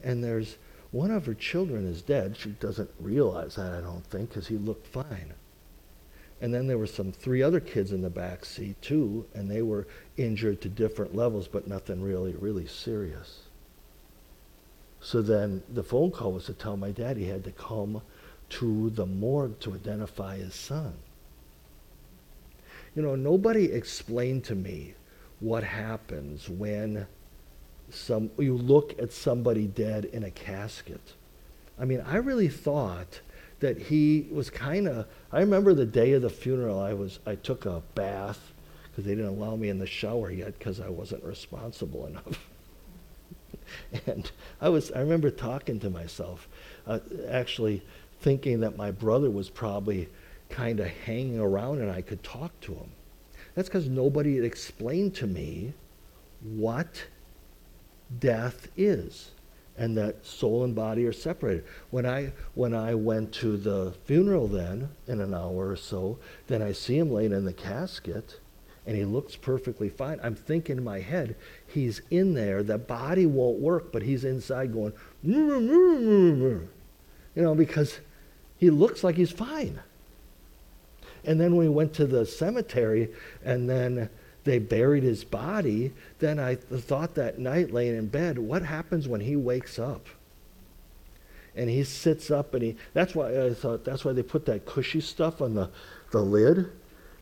and 0.05 0.23
there's 0.23 0.57
one 0.91 1.11
of 1.11 1.25
her 1.25 1.33
children 1.33 1.85
is 1.85 2.01
dead. 2.01 2.37
She 2.37 2.51
doesn't 2.51 2.91
realize 2.99 3.55
that, 3.55 3.73
I 3.73 3.81
don't 3.81 4.05
think, 4.05 4.29
because 4.29 4.47
he 4.47 4.55
looked 4.55 4.87
fine. 4.87 5.33
And 6.39 6.53
then 6.53 6.67
there 6.67 6.77
were 6.77 6.87
some 6.87 7.11
three 7.11 7.41
other 7.41 7.59
kids 7.59 7.91
in 7.91 8.01
the 8.01 8.09
back 8.09 8.45
seat 8.45 8.81
too, 8.81 9.25
and 9.33 9.49
they 9.49 9.61
were 9.61 9.87
injured 10.15 10.61
to 10.61 10.69
different 10.69 11.15
levels, 11.15 11.47
but 11.47 11.67
nothing 11.67 12.01
really, 12.01 12.33
really 12.33 12.67
serious. 12.67 13.41
So 15.01 15.21
then 15.21 15.63
the 15.73 15.83
phone 15.83 16.11
call 16.11 16.33
was 16.33 16.45
to 16.45 16.53
tell 16.53 16.77
my 16.77 16.91
dad 16.91 17.17
he 17.17 17.25
had 17.25 17.43
to 17.45 17.51
come 17.51 18.01
to 18.49 18.89
the 18.91 19.05
morgue 19.05 19.59
to 19.61 19.73
identify 19.73 20.37
his 20.37 20.53
son. 20.53 20.93
You 22.95 23.01
know, 23.01 23.15
nobody 23.15 23.71
explained 23.71 24.43
to 24.45 24.55
me 24.55 24.93
what 25.39 25.63
happens 25.63 26.47
when 26.47 27.07
some 27.89 28.31
you 28.37 28.55
look 28.55 28.97
at 28.99 29.11
somebody 29.11 29.67
dead 29.67 30.05
in 30.05 30.23
a 30.23 30.31
casket. 30.31 31.13
I 31.79 31.85
mean, 31.85 32.01
I 32.01 32.17
really 32.17 32.47
thought 32.47 33.21
that 33.59 33.77
he 33.77 34.27
was 34.31 34.49
kind 34.49 34.87
of 34.87 35.07
I 35.31 35.39
remember 35.39 35.73
the 35.73 35.85
day 35.85 36.13
of 36.13 36.21
the 36.21 36.29
funeral 36.29 36.79
I 36.79 36.93
was 36.93 37.19
I 37.25 37.35
took 37.35 37.65
a 37.65 37.81
bath 37.95 38.51
because 38.83 39.05
they 39.05 39.15
didn't 39.15 39.37
allow 39.37 39.55
me 39.55 39.69
in 39.69 39.79
the 39.79 39.87
shower 39.87 40.31
yet 40.31 40.57
because 40.57 40.79
I 40.79 40.89
wasn't 40.89 41.23
responsible 41.23 42.07
enough. 42.07 42.47
and 44.07 44.31
I 44.61 44.69
was 44.69 44.91
I 44.91 44.99
remember 44.99 45.31
talking 45.31 45.79
to 45.81 45.89
myself. 45.89 46.47
Uh, 46.87 46.99
actually, 47.29 47.81
thinking 48.21 48.59
that 48.61 48.77
my 48.77 48.91
brother 48.91 49.29
was 49.29 49.49
probably 49.49 50.09
kind 50.49 50.79
of 50.79 50.87
hanging 50.87 51.39
around 51.39 51.81
and 51.81 51.91
I 51.91 52.01
could 52.01 52.23
talk 52.23 52.59
to 52.61 52.73
him. 52.73 52.91
That's 53.55 53.69
because 53.69 53.87
nobody 53.87 54.35
had 54.35 54.45
explained 54.45 55.15
to 55.15 55.27
me 55.27 55.73
what 56.41 57.05
death 58.19 58.67
is 58.77 59.31
and 59.77 59.97
that 59.97 60.25
soul 60.25 60.63
and 60.63 60.73
body 60.73 61.05
are 61.05 61.13
separated. 61.13 61.65
When 61.89 62.05
I 62.05 62.31
when 62.53 62.73
I 62.73 62.95
went 62.95 63.33
to 63.33 63.57
the 63.57 63.93
funeral 64.05 64.47
then 64.47 64.89
in 65.07 65.19
an 65.21 65.33
hour 65.33 65.69
or 65.69 65.75
so, 65.75 66.17
then 66.47 66.61
I 66.61 66.71
see 66.71 66.97
him 66.97 67.11
laying 67.11 67.33
in 67.33 67.45
the 67.45 67.53
casket 67.53 68.39
and 68.87 68.95
he 68.95 69.03
looks 69.03 69.35
perfectly 69.35 69.89
fine. 69.89 70.19
I'm 70.23 70.35
thinking 70.35 70.77
in 70.77 70.83
my 70.83 70.99
head, 70.99 71.35
he's 71.67 72.01
in 72.11 72.35
there, 72.35 72.61
the 72.63 72.77
body 72.77 73.25
won't 73.25 73.59
work, 73.59 73.91
but 73.91 74.03
he's 74.03 74.23
inside 74.23 74.71
going, 74.71 74.93
you 75.23 76.69
know, 77.35 77.55
because 77.55 77.99
he 78.57 78.69
looks 78.69 79.03
like 79.03 79.15
he's 79.15 79.31
fine. 79.31 79.79
And 81.23 81.41
then 81.41 81.55
we 81.55 81.67
went 81.67 81.93
to 81.95 82.05
the 82.05 82.25
cemetery 82.25 83.09
and 83.43 83.67
then 83.67 84.09
they 84.45 84.59
buried 84.59 85.03
his 85.03 85.23
body, 85.23 85.91
then 86.19 86.39
I 86.39 86.55
thought 86.55 87.15
that 87.15 87.39
night 87.39 87.71
laying 87.71 87.97
in 87.97 88.07
bed, 88.07 88.37
what 88.37 88.61
happens 88.61 89.07
when 89.07 89.21
he 89.21 89.35
wakes 89.35 89.77
up? 89.77 90.07
And 91.55 91.69
he 91.69 91.83
sits 91.83 92.31
up 92.31 92.53
and 92.53 92.63
he 92.63 92.75
that's 92.93 93.15
why 93.15 93.45
I 93.45 93.53
thought 93.53 93.83
that's 93.83 94.05
why 94.05 94.13
they 94.13 94.23
put 94.23 94.45
that 94.45 94.65
cushy 94.65 95.01
stuff 95.01 95.41
on 95.41 95.55
the, 95.55 95.69
the 96.11 96.21
lid, 96.21 96.71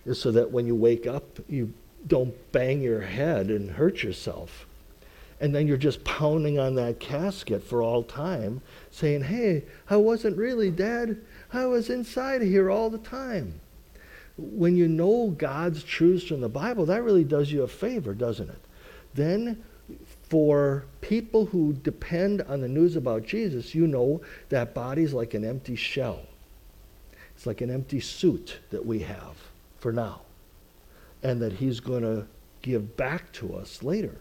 is 0.06 0.20
so 0.20 0.32
that 0.32 0.52
when 0.52 0.68
you 0.68 0.76
wake 0.76 1.08
up 1.08 1.40
you 1.48 1.74
don't 2.06 2.34
bang 2.52 2.82
your 2.82 3.02
head 3.02 3.48
and 3.48 3.72
hurt 3.72 4.04
yourself. 4.04 4.66
And 5.40 5.54
then 5.54 5.68
you're 5.68 5.78
just 5.78 6.04
pounding 6.04 6.60
on 6.60 6.76
that 6.76 7.00
casket 7.00 7.64
for 7.64 7.82
all 7.82 8.04
time, 8.04 8.62
saying, 8.92 9.24
Hey, 9.24 9.64
I 9.90 9.98
wasn't 9.98 10.38
really 10.38 10.72
dead. 10.72 11.22
I 11.52 11.66
was 11.66 11.90
inside 11.90 12.42
here 12.42 12.70
all 12.70 12.90
the 12.90 12.98
time. 12.98 13.60
When 14.38 14.76
you 14.76 14.88
know 14.88 15.30
God's 15.38 15.84
truths 15.84 16.26
from 16.26 16.42
the 16.42 16.50
Bible, 16.50 16.86
that 16.88 17.04
really 17.04 17.24
does 17.24 17.52
you 17.52 17.64
a 17.64 17.68
favor, 17.68 18.14
doesn't 18.14 18.50
it? 18.50 18.62
Then, 19.14 19.64
for 20.30 20.86
people 21.02 21.46
who 21.46 21.74
depend 21.74 22.42
on 22.44 22.62
the 22.62 22.68
news 22.68 22.96
about 22.96 23.26
Jesus, 23.26 23.76
you 23.76 23.86
know 23.86 24.22
that 24.50 24.74
body's 24.74 25.14
like 25.14 25.34
an 25.34 25.46
empty 25.46 25.76
shell. 25.76 26.22
It's 27.36 27.46
like 27.46 27.62
an 27.62 27.70
empty 27.70 28.00
suit 28.00 28.60
that 28.72 28.86
we 28.86 29.00
have 29.00 29.36
for 29.80 29.92
now. 29.92 30.22
And 31.22 31.42
that 31.42 31.54
He's 31.54 31.80
going 31.80 32.04
to 32.04 32.26
give 32.62 32.98
back 32.98 33.32
to 33.34 33.56
us 33.56 33.84
later. 33.84 34.18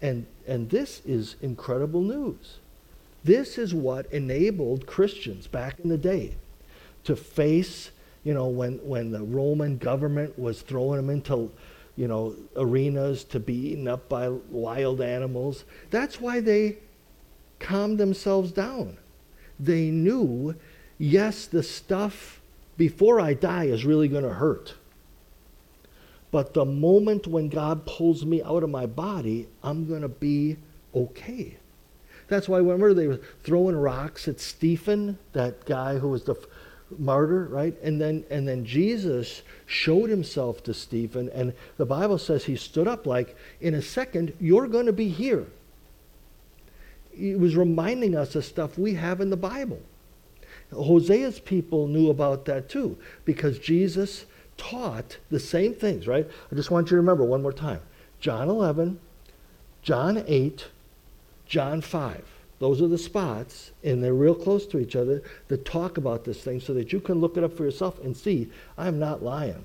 And, 0.00 0.26
and 0.46 0.70
this 0.70 1.02
is 1.04 1.36
incredible 1.42 2.02
news. 2.02 2.58
This 3.24 3.58
is 3.58 3.74
what 3.74 4.06
enabled 4.12 4.86
Christians 4.86 5.46
back 5.46 5.80
in 5.80 5.88
the 5.88 5.98
day 5.98 6.36
to 7.04 7.16
face, 7.16 7.90
you 8.26 8.34
know, 8.34 8.48
when, 8.48 8.78
when 8.78 9.12
the 9.12 9.22
Roman 9.22 9.78
government 9.78 10.36
was 10.36 10.60
throwing 10.60 10.96
them 10.96 11.10
into, 11.10 11.48
you 11.94 12.08
know, 12.08 12.34
arenas 12.56 13.22
to 13.22 13.38
be 13.38 13.54
eaten 13.68 13.86
up 13.86 14.08
by 14.08 14.28
wild 14.28 15.00
animals. 15.00 15.62
That's 15.90 16.20
why 16.20 16.40
they 16.40 16.78
calmed 17.60 17.98
themselves 17.98 18.50
down. 18.50 18.98
They 19.60 19.90
knew, 19.90 20.56
yes, 20.98 21.46
the 21.46 21.62
stuff 21.62 22.40
before 22.76 23.20
I 23.20 23.32
die 23.32 23.66
is 23.66 23.84
really 23.84 24.08
going 24.08 24.24
to 24.24 24.34
hurt. 24.34 24.74
But 26.32 26.52
the 26.52 26.64
moment 26.64 27.28
when 27.28 27.48
God 27.48 27.86
pulls 27.86 28.26
me 28.26 28.42
out 28.42 28.64
of 28.64 28.70
my 28.70 28.86
body, 28.86 29.46
I'm 29.62 29.86
going 29.86 30.02
to 30.02 30.08
be 30.08 30.56
okay. 30.92 31.58
That's 32.26 32.48
why 32.48 32.58
remember 32.58 32.92
they 32.92 33.06
were 33.06 33.20
throwing 33.44 33.76
rocks 33.76 34.26
at 34.26 34.40
Stephen, 34.40 35.16
that 35.32 35.64
guy 35.64 35.98
who 35.98 36.08
was 36.08 36.24
the 36.24 36.34
martyr, 36.98 37.46
right? 37.46 37.74
And 37.82 38.00
then 38.00 38.24
and 38.30 38.46
then 38.46 38.64
Jesus 38.64 39.42
showed 39.66 40.10
himself 40.10 40.62
to 40.64 40.74
Stephen, 40.74 41.28
and 41.30 41.52
the 41.76 41.86
Bible 41.86 42.18
says 42.18 42.44
he 42.44 42.56
stood 42.56 42.88
up 42.88 43.06
like, 43.06 43.36
in 43.60 43.74
a 43.74 43.82
second, 43.82 44.32
you're 44.40 44.68
going 44.68 44.86
to 44.86 44.92
be 44.92 45.08
here. 45.08 45.46
He 47.12 47.34
was 47.34 47.56
reminding 47.56 48.14
us 48.14 48.34
of 48.34 48.44
stuff 48.44 48.78
we 48.78 48.94
have 48.94 49.20
in 49.20 49.30
the 49.30 49.36
Bible. 49.36 49.80
Hosea's 50.72 51.40
people 51.40 51.86
knew 51.86 52.10
about 52.10 52.44
that 52.46 52.68
too, 52.68 52.98
because 53.24 53.58
Jesus 53.58 54.26
taught 54.56 55.18
the 55.30 55.40
same 55.40 55.74
things, 55.74 56.06
right? 56.06 56.28
I 56.50 56.54
just 56.54 56.70
want 56.70 56.86
you 56.86 56.90
to 56.90 56.96
remember 56.96 57.24
one 57.24 57.42
more 57.42 57.52
time. 57.52 57.80
John 58.20 58.48
11, 58.48 58.98
John 59.82 60.24
8, 60.26 60.66
John 61.46 61.80
5. 61.80 62.35
Those 62.58 62.80
are 62.80 62.88
the 62.88 62.98
spots, 62.98 63.72
and 63.84 64.02
they're 64.02 64.14
real 64.14 64.34
close 64.34 64.66
to 64.68 64.78
each 64.78 64.96
other, 64.96 65.22
that 65.48 65.64
talk 65.64 65.98
about 65.98 66.24
this 66.24 66.42
thing 66.42 66.60
so 66.60 66.72
that 66.74 66.92
you 66.92 67.00
can 67.00 67.20
look 67.20 67.36
it 67.36 67.44
up 67.44 67.56
for 67.56 67.64
yourself 67.64 68.02
and 68.02 68.16
see, 68.16 68.48
I'm 68.78 68.98
not 68.98 69.22
lying. 69.22 69.64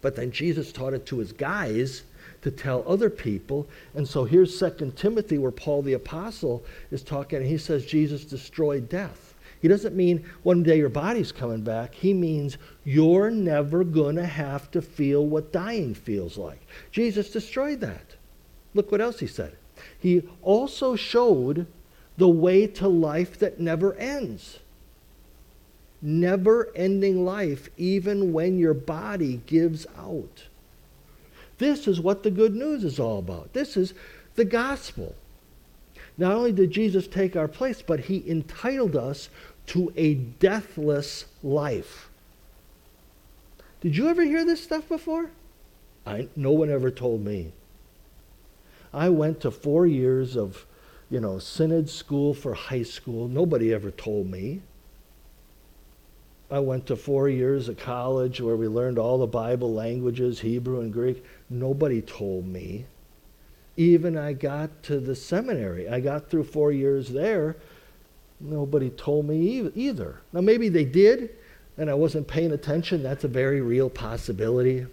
But 0.00 0.16
then 0.16 0.30
Jesus 0.30 0.72
taught 0.72 0.94
it 0.94 1.04
to 1.06 1.18
his 1.18 1.32
guys 1.32 2.04
to 2.42 2.50
tell 2.50 2.84
other 2.86 3.10
people. 3.10 3.66
And 3.94 4.06
so 4.06 4.24
here's 4.24 4.56
Second 4.56 4.96
Timothy, 4.96 5.38
where 5.38 5.50
Paul 5.50 5.82
the 5.82 5.94
Apostle 5.94 6.64
is 6.90 7.02
talking, 7.02 7.40
and 7.40 7.46
he 7.46 7.58
says 7.58 7.84
Jesus 7.84 8.24
destroyed 8.24 8.88
death. 8.88 9.34
He 9.60 9.68
doesn't 9.68 9.96
mean 9.96 10.24
one 10.44 10.62
day 10.62 10.78
your 10.78 10.88
body's 10.88 11.32
coming 11.32 11.62
back. 11.62 11.94
He 11.94 12.14
means 12.14 12.58
you're 12.84 13.30
never 13.30 13.82
going 13.82 14.16
to 14.16 14.24
have 14.24 14.70
to 14.70 14.80
feel 14.80 15.26
what 15.26 15.52
dying 15.52 15.94
feels 15.94 16.38
like. 16.38 16.60
Jesus 16.92 17.30
destroyed 17.30 17.80
that. 17.80 18.14
Look 18.72 18.92
what 18.92 19.00
else 19.00 19.18
he 19.18 19.26
said. 19.26 19.57
He 19.98 20.22
also 20.42 20.96
showed 20.96 21.66
the 22.16 22.28
way 22.28 22.66
to 22.66 22.88
life 22.88 23.38
that 23.38 23.60
never 23.60 23.94
ends. 23.94 24.60
never 26.00 26.70
ending 26.76 27.24
life 27.24 27.68
even 27.76 28.32
when 28.32 28.58
your 28.58 28.74
body 28.74 29.40
gives 29.46 29.86
out. 29.96 30.44
This 31.58 31.88
is 31.88 32.00
what 32.00 32.22
the 32.22 32.30
good 32.30 32.54
news 32.54 32.84
is 32.84 33.00
all 33.00 33.18
about. 33.18 33.52
This 33.52 33.76
is 33.76 33.94
the 34.36 34.44
gospel. 34.44 35.14
Not 36.16 36.34
only 36.34 36.52
did 36.52 36.70
Jesus 36.70 37.06
take 37.06 37.36
our 37.36 37.48
place, 37.48 37.82
but 37.82 38.00
he 38.00 38.28
entitled 38.28 38.96
us 38.96 39.28
to 39.66 39.92
a 39.96 40.14
deathless 40.14 41.26
life. 41.42 42.08
Did 43.80 43.96
you 43.96 44.08
ever 44.08 44.22
hear 44.22 44.44
this 44.44 44.62
stuff 44.62 44.88
before? 44.88 45.30
I, 46.06 46.28
no 46.34 46.52
one 46.52 46.70
ever 46.70 46.90
told 46.90 47.24
me. 47.24 47.52
I 48.92 49.08
went 49.08 49.40
to 49.40 49.50
four 49.50 49.86
years 49.86 50.36
of, 50.36 50.66
you 51.10 51.20
know, 51.20 51.38
synod 51.38 51.90
school 51.90 52.34
for 52.34 52.54
high 52.54 52.82
school. 52.82 53.28
Nobody 53.28 53.72
ever 53.72 53.90
told 53.90 54.28
me. 54.28 54.62
I 56.50 56.60
went 56.60 56.86
to 56.86 56.96
four 56.96 57.28
years 57.28 57.68
of 57.68 57.76
college 57.76 58.40
where 58.40 58.56
we 58.56 58.68
learned 58.68 58.98
all 58.98 59.18
the 59.18 59.26
Bible 59.26 59.74
languages, 59.74 60.40
Hebrew 60.40 60.80
and 60.80 60.92
Greek. 60.92 61.22
Nobody 61.50 62.00
told 62.00 62.46
me. 62.46 62.86
Even 63.76 64.16
I 64.16 64.32
got 64.32 64.82
to 64.84 64.98
the 64.98 65.14
seminary. 65.14 65.88
I 65.88 66.00
got 66.00 66.30
through 66.30 66.44
four 66.44 66.72
years 66.72 67.10
there. 67.10 67.56
Nobody 68.40 68.88
told 68.90 69.26
me 69.26 69.70
either. 69.74 70.20
Now, 70.32 70.40
maybe 70.40 70.68
they 70.68 70.84
did, 70.84 71.36
and 71.76 71.90
I 71.90 71.94
wasn't 71.94 72.26
paying 72.26 72.52
attention. 72.52 73.02
That's 73.02 73.24
a 73.24 73.28
very 73.28 73.60
real 73.60 73.90
possibility. 73.90 74.86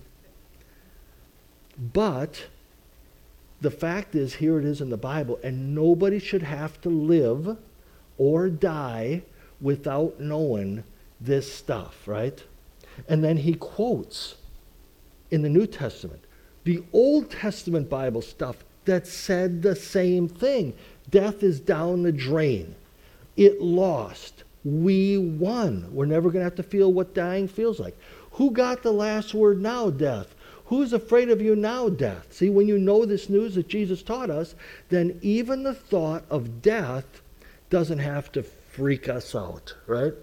But 1.94 2.48
the 3.66 3.72
fact 3.72 4.14
is, 4.14 4.36
here 4.36 4.60
it 4.60 4.66
is 4.66 4.80
in 4.80 4.92
the 4.92 4.98
Bible, 4.98 5.40
and 5.44 5.74
nobody 5.74 6.20
should 6.20 6.44
have 6.44 6.80
to 6.82 6.90
live 6.90 7.58
or 8.20 8.48
die 8.48 9.24
without 9.60 10.20
knowing 10.20 10.84
this 11.20 11.52
stuff, 11.52 12.08
right? 12.08 12.44
And 13.10 13.24
then 13.24 13.38
he 13.38 13.56
quotes 13.56 14.36
in 15.32 15.42
the 15.42 15.50
New 15.50 15.66
Testament 15.66 16.24
the 16.64 16.84
Old 16.94 17.32
Testament 17.32 17.90
Bible 17.90 18.22
stuff 18.22 18.64
that 18.86 19.08
said 19.08 19.64
the 19.64 19.76
same 19.76 20.28
thing. 20.28 20.76
Death 21.10 21.42
is 21.42 21.60
down 21.60 22.04
the 22.04 22.12
drain. 22.12 22.76
It 23.36 23.62
lost. 23.62 24.44
We 24.64 25.18
won. 25.18 25.88
We're 25.92 26.06
never 26.06 26.30
going 26.30 26.42
to 26.42 26.44
have 26.44 26.56
to 26.56 26.64
feel 26.64 26.94
what 26.94 27.16
dying 27.16 27.48
feels 27.48 27.80
like. 27.80 27.98
Who 28.34 28.52
got 28.52 28.84
the 28.84 28.94
last 28.94 29.34
word 29.34 29.60
now, 29.60 29.90
death? 29.90 30.35
Who's 30.68 30.94
afraid 30.94 31.30
of 31.30 31.42
you 31.42 31.56
now, 31.56 31.90
death? 31.90 32.34
See, 32.34 32.50
when 32.50 32.68
you 32.68 32.80
know 32.80 33.06
this 33.06 33.30
news 33.30 33.56
that 33.56 33.68
Jesus 33.68 34.02
taught 34.02 34.32
us, 34.32 34.56
then 34.90 35.20
even 35.22 35.64
the 35.64 35.76
thought 35.76 36.24
of 36.30 36.62
death 36.62 37.22
doesn't 37.70 38.00
have 38.00 38.32
to 38.32 38.42
freak 38.42 39.08
us 39.08 39.36
out, 39.36 39.76
right? 39.86 40.14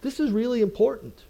This 0.00 0.18
is 0.18 0.32
really 0.32 0.62
important. 0.62 1.24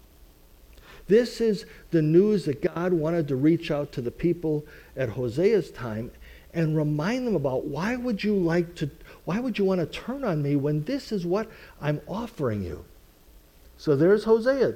This 1.07 1.41
is 1.41 1.65
the 1.91 2.01
news 2.01 2.45
that 2.45 2.61
God 2.61 2.93
wanted 2.93 3.27
to 3.27 3.35
reach 3.35 3.71
out 3.71 3.91
to 3.91 4.01
the 4.01 4.11
people 4.11 4.65
at 4.95 5.09
Hosea's 5.09 5.69
time 5.69 6.11
and 6.53 6.77
remind 6.77 7.27
them 7.27 7.35
about 7.35 7.65
why 7.65 7.95
would 7.95 8.23
you 8.23 8.35
like 8.35 8.75
to 8.75 8.89
why 9.25 9.39
would 9.39 9.57
you 9.57 9.65
want 9.65 9.79
to 9.79 9.85
turn 9.85 10.23
on 10.23 10.41
me 10.41 10.55
when 10.55 10.83
this 10.83 11.11
is 11.11 11.25
what 11.25 11.49
I'm 11.81 11.99
offering 12.07 12.63
you? 12.63 12.85
So 13.77 13.95
there's 13.95 14.23
Hosea. 14.23 14.75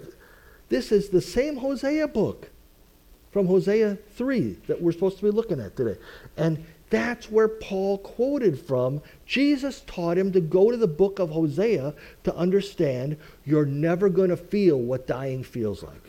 This 0.69 0.91
is 0.91 1.09
the 1.09 1.21
same 1.21 1.57
Hosea 1.57 2.07
book 2.07 2.49
from 3.37 3.45
Hosea 3.45 3.99
3 4.15 4.57
that 4.65 4.81
we're 4.81 4.91
supposed 4.91 5.19
to 5.19 5.23
be 5.23 5.29
looking 5.29 5.59
at 5.59 5.75
today. 5.75 5.99
And 6.37 6.65
that's 6.89 7.29
where 7.29 7.47
Paul 7.47 7.99
quoted 7.99 8.59
from. 8.59 8.99
Jesus 9.27 9.81
taught 9.81 10.17
him 10.17 10.31
to 10.31 10.41
go 10.41 10.71
to 10.71 10.77
the 10.77 10.87
book 10.87 11.19
of 11.19 11.29
Hosea 11.29 11.93
to 12.23 12.35
understand 12.35 13.15
you're 13.45 13.67
never 13.67 14.09
going 14.09 14.31
to 14.31 14.37
feel 14.37 14.79
what 14.79 15.05
dying 15.05 15.43
feels 15.43 15.83
like. 15.83 16.01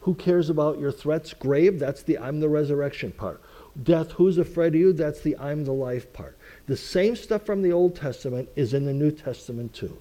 Who 0.00 0.14
cares 0.14 0.48
about 0.48 0.78
your 0.78 0.90
threats? 0.90 1.34
Grave, 1.34 1.78
that's 1.78 2.02
the 2.02 2.16
I'm 2.16 2.40
the 2.40 2.48
resurrection 2.48 3.12
part. 3.12 3.42
Death, 3.82 4.12
who's 4.12 4.38
afraid 4.38 4.74
of 4.74 4.80
you? 4.80 4.94
That's 4.94 5.20
the 5.20 5.36
I'm 5.36 5.66
the 5.66 5.72
life 5.72 6.10
part. 6.14 6.38
The 6.68 6.76
same 6.78 7.16
stuff 7.16 7.44
from 7.44 7.60
the 7.60 7.72
Old 7.72 7.96
Testament 7.96 8.48
is 8.56 8.72
in 8.72 8.86
the 8.86 8.94
New 8.94 9.10
Testament 9.10 9.74
too. 9.74 9.98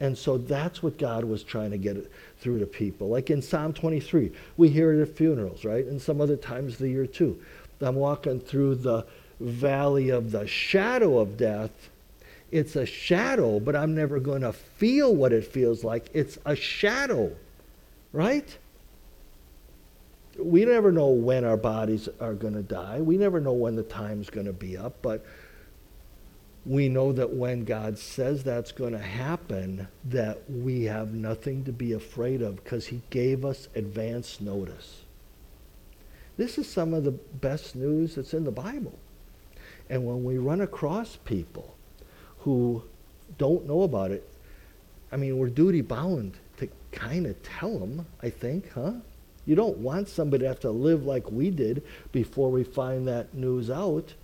And 0.00 0.16
so 0.16 0.38
that's 0.38 0.82
what 0.82 0.98
God 0.98 1.24
was 1.24 1.42
trying 1.44 1.70
to 1.72 1.78
get 1.78 2.10
through 2.38 2.58
to 2.60 2.66
people. 2.66 3.08
Like 3.08 3.28
in 3.28 3.42
Psalm 3.42 3.74
23, 3.74 4.32
we 4.56 4.70
hear 4.70 4.92
it 4.94 5.02
at 5.02 5.14
funerals, 5.14 5.64
right? 5.64 5.84
And 5.84 6.00
some 6.00 6.20
other 6.20 6.36
times 6.36 6.74
of 6.74 6.78
the 6.78 6.88
year 6.88 7.06
too. 7.06 7.40
I'm 7.82 7.96
walking 7.96 8.40
through 8.40 8.76
the 8.76 9.06
valley 9.40 10.10
of 10.10 10.32
the 10.32 10.46
shadow 10.46 11.18
of 11.18 11.36
death. 11.36 11.70
It's 12.50 12.76
a 12.76 12.84
shadow, 12.84 13.60
but 13.60 13.76
I'm 13.76 13.94
never 13.94 14.18
going 14.18 14.42
to 14.42 14.52
feel 14.52 15.14
what 15.14 15.32
it 15.32 15.44
feels 15.46 15.84
like. 15.84 16.10
It's 16.12 16.38
a 16.44 16.56
shadow, 16.56 17.32
right? 18.12 18.58
We 20.38 20.64
never 20.64 20.90
know 20.92 21.08
when 21.08 21.44
our 21.44 21.56
bodies 21.56 22.08
are 22.20 22.34
going 22.34 22.54
to 22.54 22.62
die. 22.62 23.00
We 23.00 23.16
never 23.16 23.40
know 23.40 23.52
when 23.52 23.76
the 23.76 23.82
time's 23.82 24.30
going 24.30 24.46
to 24.46 24.52
be 24.52 24.76
up, 24.76 24.94
but 25.02 25.24
we 26.66 26.88
know 26.88 27.12
that 27.12 27.32
when 27.32 27.64
God 27.64 27.98
says 27.98 28.44
that's 28.44 28.72
going 28.72 28.92
to 28.92 28.98
happen, 28.98 29.88
that 30.04 30.38
we 30.50 30.84
have 30.84 31.14
nothing 31.14 31.64
to 31.64 31.72
be 31.72 31.92
afraid 31.92 32.42
of 32.42 32.56
because 32.56 32.86
he 32.86 33.02
gave 33.10 33.44
us 33.44 33.68
advance 33.74 34.40
notice. 34.40 35.02
This 36.36 36.58
is 36.58 36.68
some 36.68 36.94
of 36.94 37.04
the 37.04 37.12
best 37.12 37.76
news 37.76 38.14
that's 38.14 38.34
in 38.34 38.44
the 38.44 38.50
Bible. 38.50 38.98
And 39.88 40.06
when 40.06 40.22
we 40.22 40.38
run 40.38 40.60
across 40.60 41.16
people 41.16 41.76
who 42.40 42.82
don't 43.38 43.66
know 43.66 43.82
about 43.82 44.10
it, 44.10 44.28
I 45.12 45.16
mean, 45.16 45.38
we're 45.38 45.48
duty 45.48 45.80
bound 45.80 46.38
to 46.58 46.68
kind 46.92 47.26
of 47.26 47.42
tell 47.42 47.78
them, 47.78 48.06
I 48.22 48.30
think, 48.30 48.72
huh? 48.72 48.92
You 49.46 49.56
don't 49.56 49.78
want 49.78 50.08
somebody 50.08 50.42
to 50.42 50.48
have 50.48 50.60
to 50.60 50.70
live 50.70 51.04
like 51.04 51.30
we 51.30 51.50
did 51.50 51.82
before 52.12 52.50
we 52.50 52.62
find 52.62 53.08
that 53.08 53.34
news 53.34 53.70
out. 53.70 54.14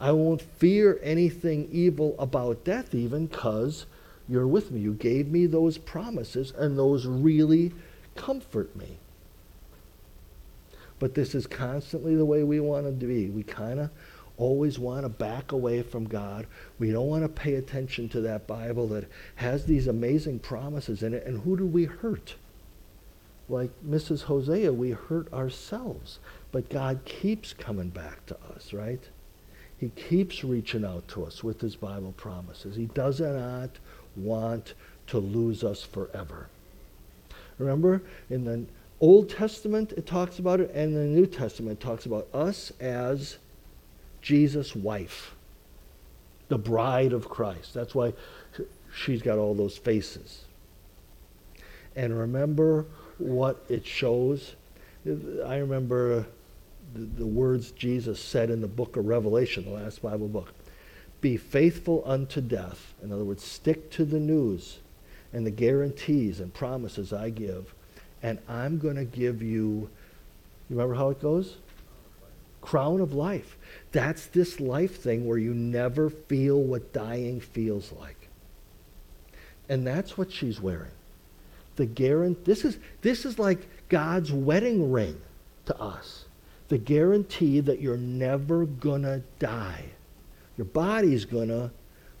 I 0.00 0.12
won't 0.12 0.42
fear 0.42 1.00
anything 1.02 1.68
evil 1.72 2.14
about 2.18 2.64
death, 2.64 2.94
even 2.94 3.26
because 3.26 3.86
you're 4.28 4.46
with 4.46 4.70
me. 4.70 4.80
You 4.80 4.92
gave 4.94 5.28
me 5.28 5.46
those 5.46 5.78
promises, 5.78 6.52
and 6.56 6.78
those 6.78 7.06
really 7.06 7.72
comfort 8.14 8.74
me. 8.76 8.98
But 10.98 11.14
this 11.14 11.34
is 11.34 11.46
constantly 11.46 12.14
the 12.16 12.24
way 12.24 12.42
we 12.42 12.60
want 12.60 12.86
to 12.86 13.06
be. 13.06 13.28
We 13.28 13.42
kind 13.42 13.80
of 13.80 13.90
always 14.36 14.78
want 14.78 15.02
to 15.02 15.08
back 15.08 15.52
away 15.52 15.82
from 15.82 16.06
God. 16.06 16.46
We 16.78 16.90
don't 16.90 17.08
want 17.08 17.24
to 17.24 17.28
pay 17.28 17.54
attention 17.54 18.08
to 18.10 18.20
that 18.22 18.46
Bible 18.46 18.86
that 18.88 19.08
has 19.36 19.64
these 19.64 19.88
amazing 19.88 20.40
promises 20.40 21.02
in 21.02 21.14
it. 21.14 21.26
And 21.26 21.40
who 21.42 21.56
do 21.56 21.66
we 21.66 21.84
hurt? 21.84 22.36
Like 23.48 23.70
Mrs. 23.86 24.22
Hosea, 24.22 24.72
we 24.72 24.90
hurt 24.90 25.32
ourselves. 25.32 26.18
But 26.52 26.68
God 26.68 27.00
keeps 27.04 27.52
coming 27.52 27.88
back 27.88 28.26
to 28.26 28.36
us, 28.54 28.72
right? 28.72 29.02
He 29.78 29.90
keeps 29.90 30.42
reaching 30.42 30.84
out 30.84 31.06
to 31.08 31.24
us 31.24 31.44
with 31.44 31.60
his 31.60 31.76
Bible 31.76 32.12
promises. 32.16 32.76
He 32.76 32.86
does 32.86 33.20
not 33.20 33.70
want 34.16 34.74
to 35.08 35.18
lose 35.18 35.62
us 35.62 35.82
forever. 35.82 36.48
Remember, 37.58 38.02
in 38.28 38.44
the 38.44 38.64
Old 39.00 39.30
Testament 39.30 39.92
it 39.92 40.06
talks 40.06 40.38
about 40.38 40.60
it, 40.60 40.70
and 40.74 40.94
in 40.94 40.94
the 40.94 41.20
New 41.20 41.26
Testament 41.26 41.80
it 41.80 41.84
talks 41.84 42.06
about 42.06 42.26
us 42.34 42.72
as 42.80 43.38
Jesus' 44.20 44.74
wife, 44.74 45.34
the 46.48 46.58
bride 46.58 47.12
of 47.12 47.28
Christ. 47.28 47.74
That's 47.74 47.94
why 47.94 48.14
she's 48.92 49.22
got 49.22 49.38
all 49.38 49.54
those 49.54 49.78
faces. 49.78 50.44
And 51.94 52.18
remember 52.18 52.86
what 53.18 53.64
it 53.68 53.86
shows. 53.86 54.54
I 55.06 55.56
remember 55.58 56.26
the, 56.94 57.00
the 57.00 57.26
words 57.26 57.70
Jesus 57.72 58.20
said 58.20 58.50
in 58.50 58.60
the 58.60 58.68
book 58.68 58.96
of 58.96 59.06
Revelation, 59.06 59.64
the 59.64 59.70
last 59.70 60.02
Bible 60.02 60.28
book. 60.28 60.52
Be 61.20 61.36
faithful 61.36 62.02
unto 62.06 62.40
death. 62.40 62.94
In 63.02 63.12
other 63.12 63.24
words, 63.24 63.44
stick 63.44 63.90
to 63.92 64.04
the 64.04 64.20
news 64.20 64.78
and 65.32 65.44
the 65.44 65.50
guarantees 65.50 66.40
and 66.40 66.52
promises 66.54 67.12
I 67.12 67.30
give. 67.30 67.74
And 68.22 68.38
I'm 68.48 68.78
going 68.78 68.96
to 68.96 69.04
give 69.04 69.42
you, 69.42 69.90
you 70.68 70.76
remember 70.76 70.94
how 70.94 71.10
it 71.10 71.20
goes? 71.20 71.56
Crown 72.60 73.00
of 73.00 73.12
life. 73.12 73.56
That's 73.92 74.26
this 74.26 74.60
life 74.60 75.00
thing 75.00 75.26
where 75.26 75.38
you 75.38 75.54
never 75.54 76.10
feel 76.10 76.60
what 76.60 76.92
dying 76.92 77.40
feels 77.40 77.92
like. 77.92 78.28
And 79.68 79.86
that's 79.86 80.16
what 80.16 80.32
she's 80.32 80.60
wearing. 80.60 80.90
The 81.76 81.86
guarantee. 81.86 82.40
This 82.44 82.64
is, 82.64 82.78
this 83.02 83.24
is 83.24 83.38
like 83.38 83.60
God's 83.88 84.32
wedding 84.32 84.90
ring 84.90 85.20
to 85.66 85.78
us 85.80 86.24
the 86.68 86.78
guarantee 86.78 87.60
that 87.60 87.80
you're 87.80 87.96
never 87.96 88.66
going 88.66 89.02
to 89.02 89.22
die. 89.38 89.84
Your 90.56 90.66
body's 90.66 91.24
going 91.24 91.48
to, 91.48 91.70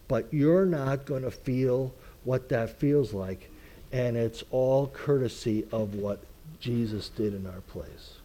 but 0.06 0.32
you're 0.32 0.66
not 0.66 1.04
going 1.04 1.22
to 1.22 1.30
feel 1.30 1.94
what 2.24 2.48
that 2.48 2.78
feels 2.78 3.12
like. 3.12 3.50
And 3.92 4.16
it's 4.16 4.44
all 4.50 4.88
courtesy 4.88 5.66
of 5.72 5.94
what 5.94 6.22
Jesus 6.60 7.08
did 7.10 7.34
in 7.34 7.46
our 7.46 7.60
place. 7.62 8.17